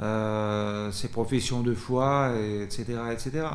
[0.00, 2.32] ses professions de foi,
[2.62, 3.46] etc., etc.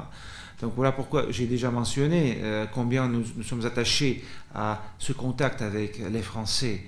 [0.61, 2.41] Donc voilà pourquoi j'ai déjà mentionné
[2.73, 4.23] combien nous, sommes attachés
[4.55, 6.85] à ce contact avec les Français,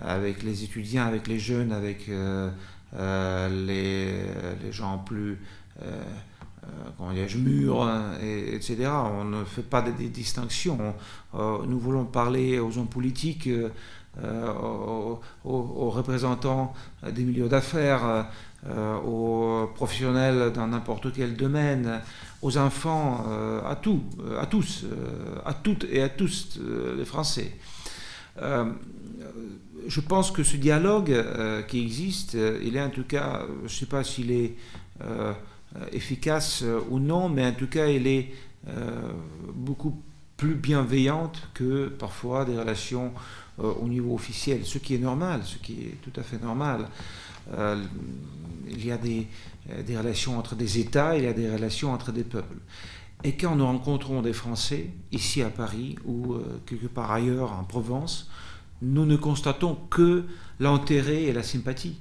[0.00, 4.12] avec les étudiants, avec les jeunes, avec les,
[4.62, 5.38] les, gens plus
[6.62, 8.88] euh, comment dirais-je, hein, et, etc.
[8.88, 10.94] On ne fait pas des, distinctions.
[11.34, 13.48] Euh, nous voulons parler aux hommes politiques,
[14.22, 14.52] euh,
[15.44, 16.74] aux, représentants
[17.10, 18.26] des milieux d'affaires,
[19.06, 22.00] aux professionnels dans n'importe quel domaine,
[22.42, 23.24] aux enfants,
[23.66, 24.02] à tout,
[24.38, 24.84] à tous,
[25.46, 26.60] à toutes et à tous
[26.96, 27.56] les Français.
[28.36, 31.24] je pense que ce dialogue
[31.68, 34.54] qui existe, il est en tout cas, je ne sais pas s'il est
[35.76, 38.32] euh, efficace euh, ou non, mais en tout cas, elle est
[38.66, 39.12] euh,
[39.54, 40.02] beaucoup
[40.36, 43.12] plus bienveillante que parfois des relations
[43.58, 46.88] au niveau officiel, ce qui est normal, ce qui est tout à fait normal.
[47.48, 49.26] Il y a des,
[49.84, 52.58] des, relations entre des États, il y a des relations entre des peuples.
[53.24, 56.36] Et quand nous rencontrons des Français, ici à Paris ou
[56.66, 58.30] quelque part ailleurs en Provence,
[58.82, 60.24] nous ne constatons que
[60.58, 61.96] l'intérêt et la sympathie.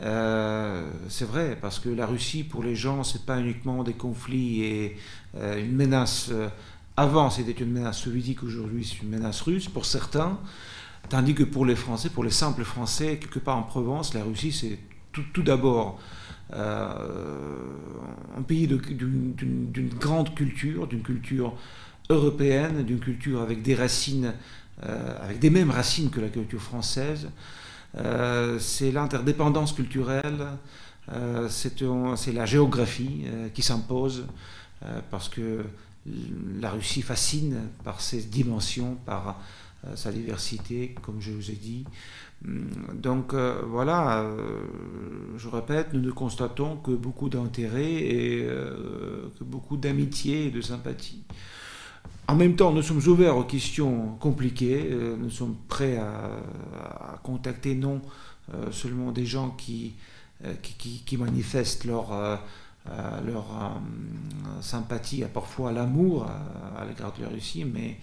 [0.00, 4.62] Euh, c'est vrai, parce que la Russie, pour les gens, c'est pas uniquement des conflits
[4.62, 4.96] et
[5.36, 6.28] euh, une menace.
[6.30, 6.48] Euh,
[6.96, 10.38] avant, c'était une menace soviétique, aujourd'hui, c'est une menace russe pour certains.
[11.08, 14.52] Tandis que pour les Français, pour les simples Français, quelque part en Provence, la Russie,
[14.52, 14.78] c'est
[15.12, 16.00] tout, d'abord
[16.52, 21.54] un pays d'une grande culture, d'une culture
[22.10, 24.32] européenne, d'une culture avec des racines,
[24.82, 27.28] avec des mêmes racines que la culture française.
[27.96, 30.46] Euh, c'est l'interdépendance culturelle,
[31.12, 34.26] euh, c'est la géographie euh, qui s'impose,
[35.10, 35.64] parce que
[36.60, 39.40] la Russie fascine par ses dimensions, par
[39.94, 41.84] sa diversité, comme je vous ai dit.
[42.44, 44.26] Hum, donc voilà,
[45.36, 48.46] je répète, nous ne constatons que beaucoup d'intérêt et
[49.38, 51.24] que beaucoup d'amitié et de sympathie.
[52.26, 54.88] En même temps, nous sommes ouverts aux questions compliquées.
[54.90, 58.00] Euh, nous sommes prêts à, contacter non
[58.52, 59.94] euh, seulement des gens qui,
[60.44, 60.54] euh,
[61.18, 62.40] manifestent leur,
[64.60, 66.26] sympathie, et parfois l'amour
[66.76, 67.98] à, l'égard de la Russie, mais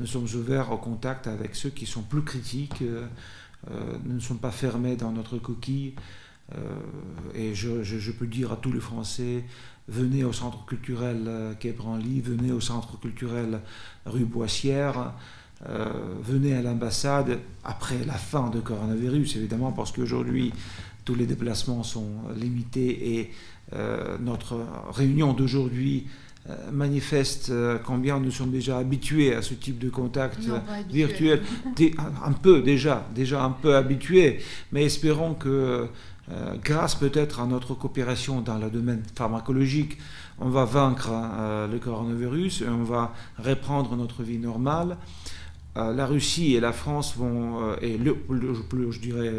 [0.00, 2.82] nous sommes ouverts au contact avec ceux qui sont plus critiques.
[4.04, 5.94] nous ne sommes pas fermés dans notre coquille.
[7.34, 9.44] et je, peux dire à tous les Français,
[9.90, 13.60] venez au centre culturel euh, Quai Branly, venez au centre culturel
[14.06, 15.12] rue Boissière,
[15.68, 15.92] euh,
[16.22, 20.52] venez à l'ambassade après la fin de coronavirus, évidemment, parce qu'aujourd'hui,
[21.04, 23.30] tous les déplacements sont limités et
[23.72, 26.06] euh, notre réunion d'aujourd'hui
[26.72, 27.52] manifeste
[27.84, 30.40] combien nous sommes déjà habitués à ce type de contact
[30.90, 31.42] virtuel.
[32.24, 34.40] Un peu déjà, déjà un peu habitués,
[34.72, 35.88] mais espérons que
[36.32, 39.98] euh, grâce peut-être à notre coopération dans le domaine pharmacologique,
[40.38, 44.96] on va vaincre euh, le coronavirus et on va reprendre notre vie normale.
[45.76, 48.16] Euh, la Russie et la France vont, et le,
[48.90, 49.32] je dirais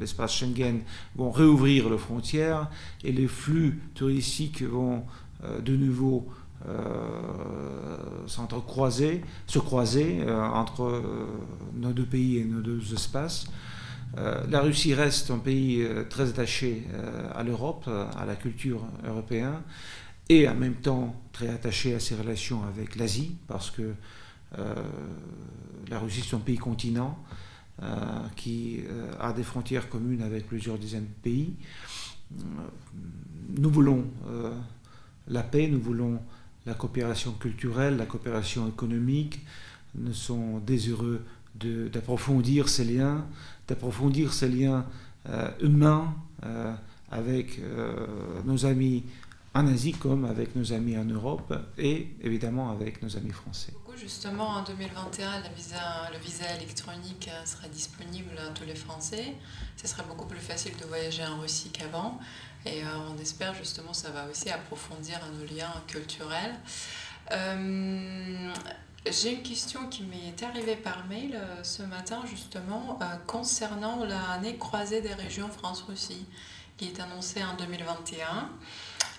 [0.00, 0.80] l'espace Schengen,
[1.16, 2.70] vont réouvrir les frontières
[3.04, 5.04] et les flux touristiques vont
[5.42, 6.28] de nouveau
[8.26, 11.02] s'entrecroiser, se croiser entre
[11.74, 13.46] nos deux pays et nos deux espaces.
[14.18, 18.82] Euh, la Russie reste un pays euh, très attaché euh, à l'Europe, à la culture
[19.06, 19.62] européenne,
[20.28, 23.94] et en même temps très attaché à ses relations avec l'Asie, parce que
[25.88, 27.18] la Russie est un pays continent
[28.36, 28.80] qui
[29.18, 31.54] a des frontières communes avec plusieurs dizaines de pays.
[33.56, 34.04] Nous voulons
[35.26, 36.20] la paix, nous voulons
[36.66, 39.40] la coopération culturelle, la coopération économique.
[39.94, 43.26] Nous sommes désireux d'approfondir ces liens,
[43.68, 44.86] d'approfondir ces liens
[45.28, 46.74] euh, humains euh,
[47.10, 48.06] avec euh,
[48.44, 49.04] nos amis
[49.54, 53.72] en Asie comme avec nos amis en Europe et évidemment avec nos amis français.
[53.94, 59.34] Justement, en 2021, le visa, le visa électronique sera disponible à tous les Français?
[59.76, 62.18] Ce sera beaucoup plus facile de voyager en Russie qu'avant.
[62.64, 66.54] Et on espère justement ça va aussi approfondir nos liens culturels.
[69.10, 74.56] J'ai une question qui m'est arrivée par mail euh, ce matin justement euh, concernant l'année
[74.56, 76.24] croisée des régions France-Russie
[76.76, 78.48] qui est annoncée en 2021.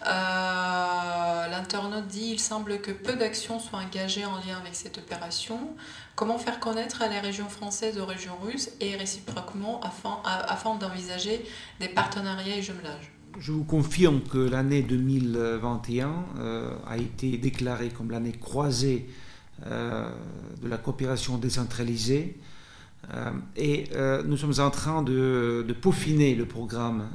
[0.05, 5.75] Euh, L'internaute dit il semble que peu d'actions soient engagées en lien avec cette opération.
[6.15, 11.45] Comment faire connaître les régions françaises aux régions russes et réciproquement afin, afin d'envisager
[11.81, 13.11] des partenariats et jumelages?
[13.39, 16.26] Je vous confirme que l'année 2021
[16.88, 19.07] a été déclarée comme l'année croisée
[19.68, 20.10] euh,
[20.61, 22.38] de la coopération décentralisée.
[23.14, 27.07] Euh, et euh, nous sommes en train de, peaufiner le programme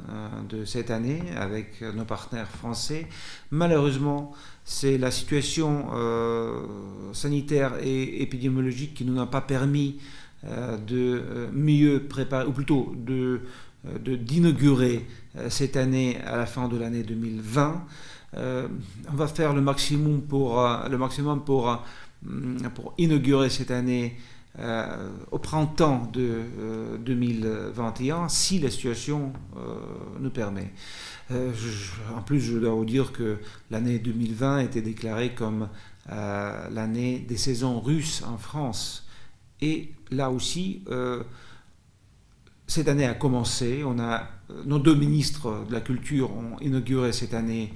[0.47, 3.07] de cette année avec nos partenaires français.
[3.51, 4.31] Malheureusement,
[4.63, 5.87] c'est la situation
[7.13, 9.99] sanitaire et épidémiologique qui nous a pas permis
[10.43, 13.41] de mieux préparer, ou plutôt de
[14.05, 15.05] d'inaugurer
[15.49, 17.85] cette année à la fin de l'année 2020.
[18.35, 18.69] on
[19.13, 21.43] va faire le maximum pour, le maximum
[22.23, 24.17] Mm, pour inaugurer cette année
[24.57, 26.41] euh, au printemps de
[26.99, 29.75] 2021, euh, si la situation euh,
[30.19, 30.73] nous permet.
[31.31, 33.37] en plus, je dois vous dire que
[33.71, 35.69] l'année 2020 était déclarée comme
[36.09, 39.07] l'année des saisons russes en France.
[39.61, 40.83] Et là aussi,
[42.65, 43.83] cette année a commencé.
[43.85, 44.27] On a,
[44.65, 47.73] nos deux ministres de la Culture ont inauguré cette année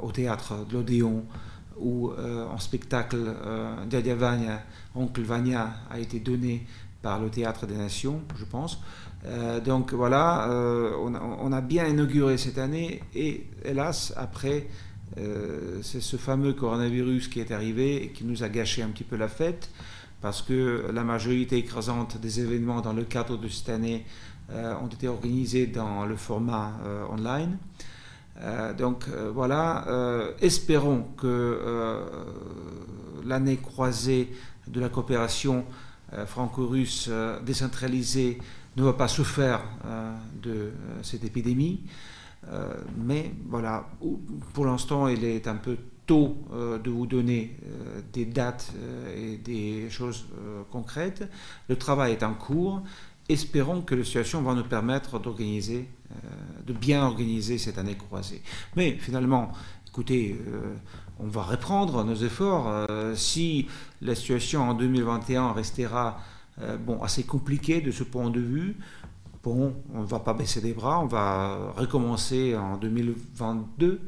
[0.00, 1.24] au théâtre de l'Odéon
[1.78, 4.62] où euh, un spectacle euh, Djadia Vanya,
[4.94, 6.66] Oncle Vanya a été donné
[7.02, 8.80] par le Théâtre des Nations, je pense.
[9.26, 10.48] Euh, donc voilà,
[10.98, 14.68] on a, bien inauguré cette année et hélas, après,
[15.82, 19.16] c'est ce fameux coronavirus qui est arrivé et qui nous a gâché un petit peu
[19.16, 19.70] la fête
[20.22, 24.06] parce que la majorité écrasante des événements dans le cadre de cette année
[24.52, 26.72] ont été organisés dans le format
[27.10, 27.56] online.
[28.76, 29.86] donc voilà,
[30.40, 32.02] espérons que
[33.24, 34.30] l'année croisée
[34.66, 35.64] de la coopération
[36.26, 37.10] franco-russe
[37.44, 38.38] décentralisée
[38.76, 39.60] ne va pas souffrir
[40.42, 40.72] de
[41.02, 41.80] cette épidémie.
[42.52, 43.86] Euh, mais voilà,
[44.52, 45.76] pour l'instant, il est un peu
[46.06, 48.72] tôt euh, de vous donner euh, des dates
[49.16, 50.26] et des choses
[50.70, 51.28] concrètes.
[51.68, 52.82] Le travail est en cours.
[53.28, 55.88] Espérons que la situation va nous permettre d'organiser,
[56.66, 58.42] de bien organiser cette année croisée.
[58.76, 59.50] Mais finalement,
[59.88, 60.38] écoutez,
[61.18, 62.86] on va reprendre nos efforts.
[63.14, 63.66] si
[64.02, 66.20] la situation en 2021 restera
[66.80, 68.76] bon, assez compliquée de ce point de vue,
[69.44, 74.00] bon, on ne va pas baisser les bras, on va recommencer en 2022.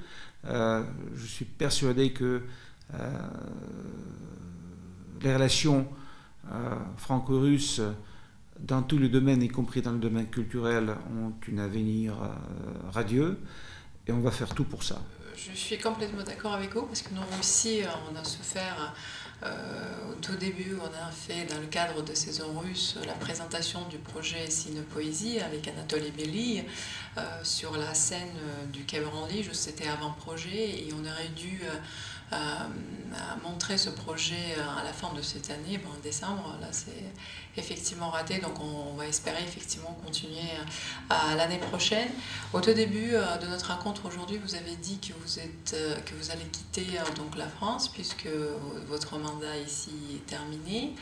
[0.47, 0.82] Euh,
[1.14, 2.43] je suis persuadé que
[2.94, 2.98] euh,
[5.22, 5.86] les relations
[6.52, 7.82] euh, franco-russes
[8.60, 12.14] dans tous les domaines, y compris dans le domaine culturel, ont un avenir
[12.92, 13.38] radieux
[14.06, 15.00] et on va faire tout pour ça.
[15.36, 17.80] Je suis complètement d'accord avec vous parce que nous aussi,
[18.10, 18.94] on a souffert
[19.42, 23.86] euh, au tout début, on a fait, dans le cadre de Saison Russe, la présentation
[23.88, 26.64] du projet Sine Poésie avec Anatoly Belli
[27.18, 29.02] euh, sur la scène euh, du Quai
[29.52, 31.60] C'était avant-projet et on aurait dû
[33.44, 36.56] montrer ce projet à la fin de cette année, en décembre.
[36.60, 37.04] Là, c'est
[37.56, 40.48] effectivement raté, donc on, va espérer effectivement continuer
[41.10, 42.08] à, l'année prochaine.
[42.52, 45.76] Au tout début de notre rencontre aujourd'hui, vous avez dit que vous, êtes,
[46.06, 48.28] que vous allez quitter donc, la France puisque
[48.88, 50.94] votre mandat ici est terminé.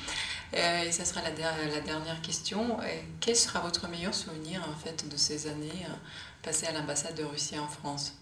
[0.56, 2.78] Euh, et ça sera la, la dernière question.
[3.20, 5.94] Quel sera votre meilleur souvenir en fait de ces années euh,
[6.43, 8.12] passées à l'ambassade de Russie en France?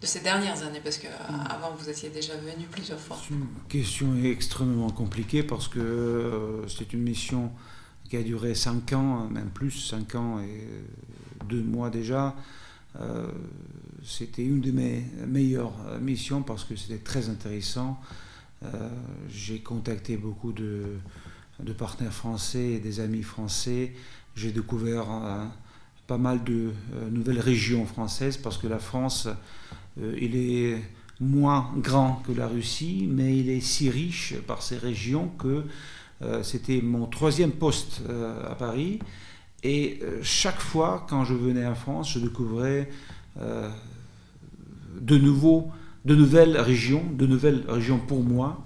[0.00, 1.76] De ces dernières années, parce qu'avant mm.
[1.78, 3.18] vous étiez déjà venu plusieurs fois.
[3.22, 7.52] C'est une question extrêmement compliquée parce que euh, c'est une mission
[8.08, 10.66] qui a duré 5 ans, même plus, 5 ans et
[11.48, 12.34] 2 mois déjà.
[14.04, 18.00] c'était une de mes meilleures missions parce que c'était très intéressant.
[18.64, 18.88] Euh,
[19.28, 20.98] j'ai contacté beaucoup de,
[21.78, 23.94] partenaires français et des amis français.
[24.36, 25.44] J'ai découvert euh,
[26.06, 29.28] pas mal de euh, nouvelles régions françaises parce que la France,
[29.98, 30.78] il est
[31.20, 35.64] moins grand que la Russie, mais il est si riche par ses régions que
[36.42, 38.02] c'était mon troisième poste
[38.48, 38.98] à Paris.
[39.62, 42.88] Et chaque fois, quand je venais en France, je découvrais
[43.36, 45.70] de nouveaux
[46.04, 48.62] de nouvelles régions, de nouvelles régions pour moi.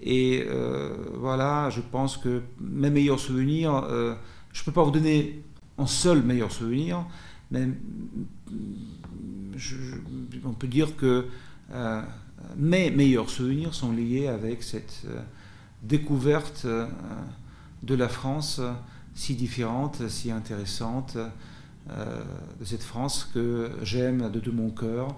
[0.00, 4.14] Et euh, voilà, je pense que mes meilleurs souvenirs, euh,
[4.52, 5.42] je ne peux pas vous donner
[5.76, 7.04] un seul meilleur souvenir,
[7.50, 7.68] mais
[10.44, 11.26] on peut dire que
[11.72, 12.02] euh,
[12.56, 15.06] mes meilleurs souvenirs sont liés avec cette
[15.82, 16.66] découverte
[17.82, 18.60] de la France
[19.14, 21.16] si différente, si intéressante,
[21.88, 25.16] de cette France que j'aime de tout mon cœur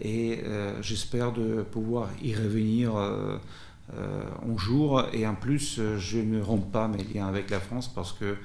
[0.00, 3.36] et euh, j'espère de pouvoir y revenir euh,
[3.94, 5.04] euh, un jour.
[5.12, 8.36] Et en plus, je ne romps pas mes liens avec la France parce que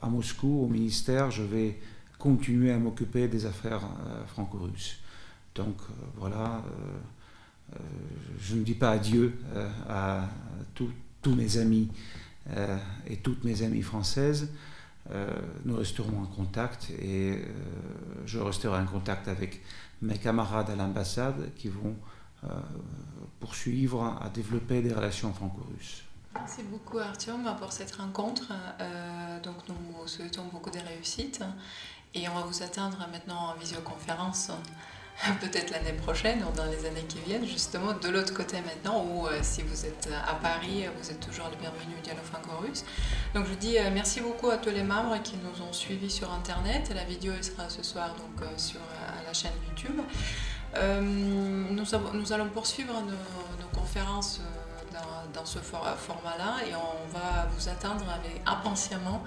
[0.00, 1.78] à Moscou, au ministère, je vais
[2.24, 3.82] continuer à m'occuper des affaires
[4.28, 4.96] franco-russes.
[5.54, 5.76] Donc
[6.16, 6.62] voilà,
[8.40, 9.34] je ne dis pas adieu
[9.88, 10.26] à
[10.74, 11.90] tous mes amis
[13.06, 14.48] et toutes mes amies françaises.
[15.66, 17.44] nous resterons en contact et
[18.24, 19.60] je resterai en contact avec
[20.00, 21.94] mes camarades à l'ambassade qui vont
[22.44, 22.48] euh,
[23.40, 26.04] poursuivre à développer des relations franco-russes.
[26.34, 28.52] Merci beaucoup Arthur pour cette rencontre.
[28.80, 31.42] Euh, donc nous vous souhaitons beaucoup de réussites
[32.14, 34.50] et on va vous attendre maintenant en visioconférence
[35.40, 39.28] peut-être l'année prochaine ou dans les années qui viennent, justement de l'autre côté maintenant, ou
[39.28, 42.84] euh, si vous êtes à Paris, vous êtes toujours le bienvenu au dialogue franco-russe.
[43.32, 46.90] Donc je dis merci beaucoup à tous les membres qui nous ont suivis sur Internet.
[46.94, 48.80] La vidéo sera ce soir donc sur
[49.24, 50.00] la chaîne YouTube.
[50.76, 54.40] Euh, nous, allons poursuivre nos, conférences
[55.32, 59.22] dans, ce format-là et on va vous attendre avec, impatiemment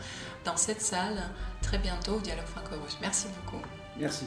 [0.45, 1.21] dans cette salle
[1.61, 2.97] très bientôt au Dialogue franco-russe.
[3.01, 3.61] Merci beaucoup.
[3.97, 4.25] Merci.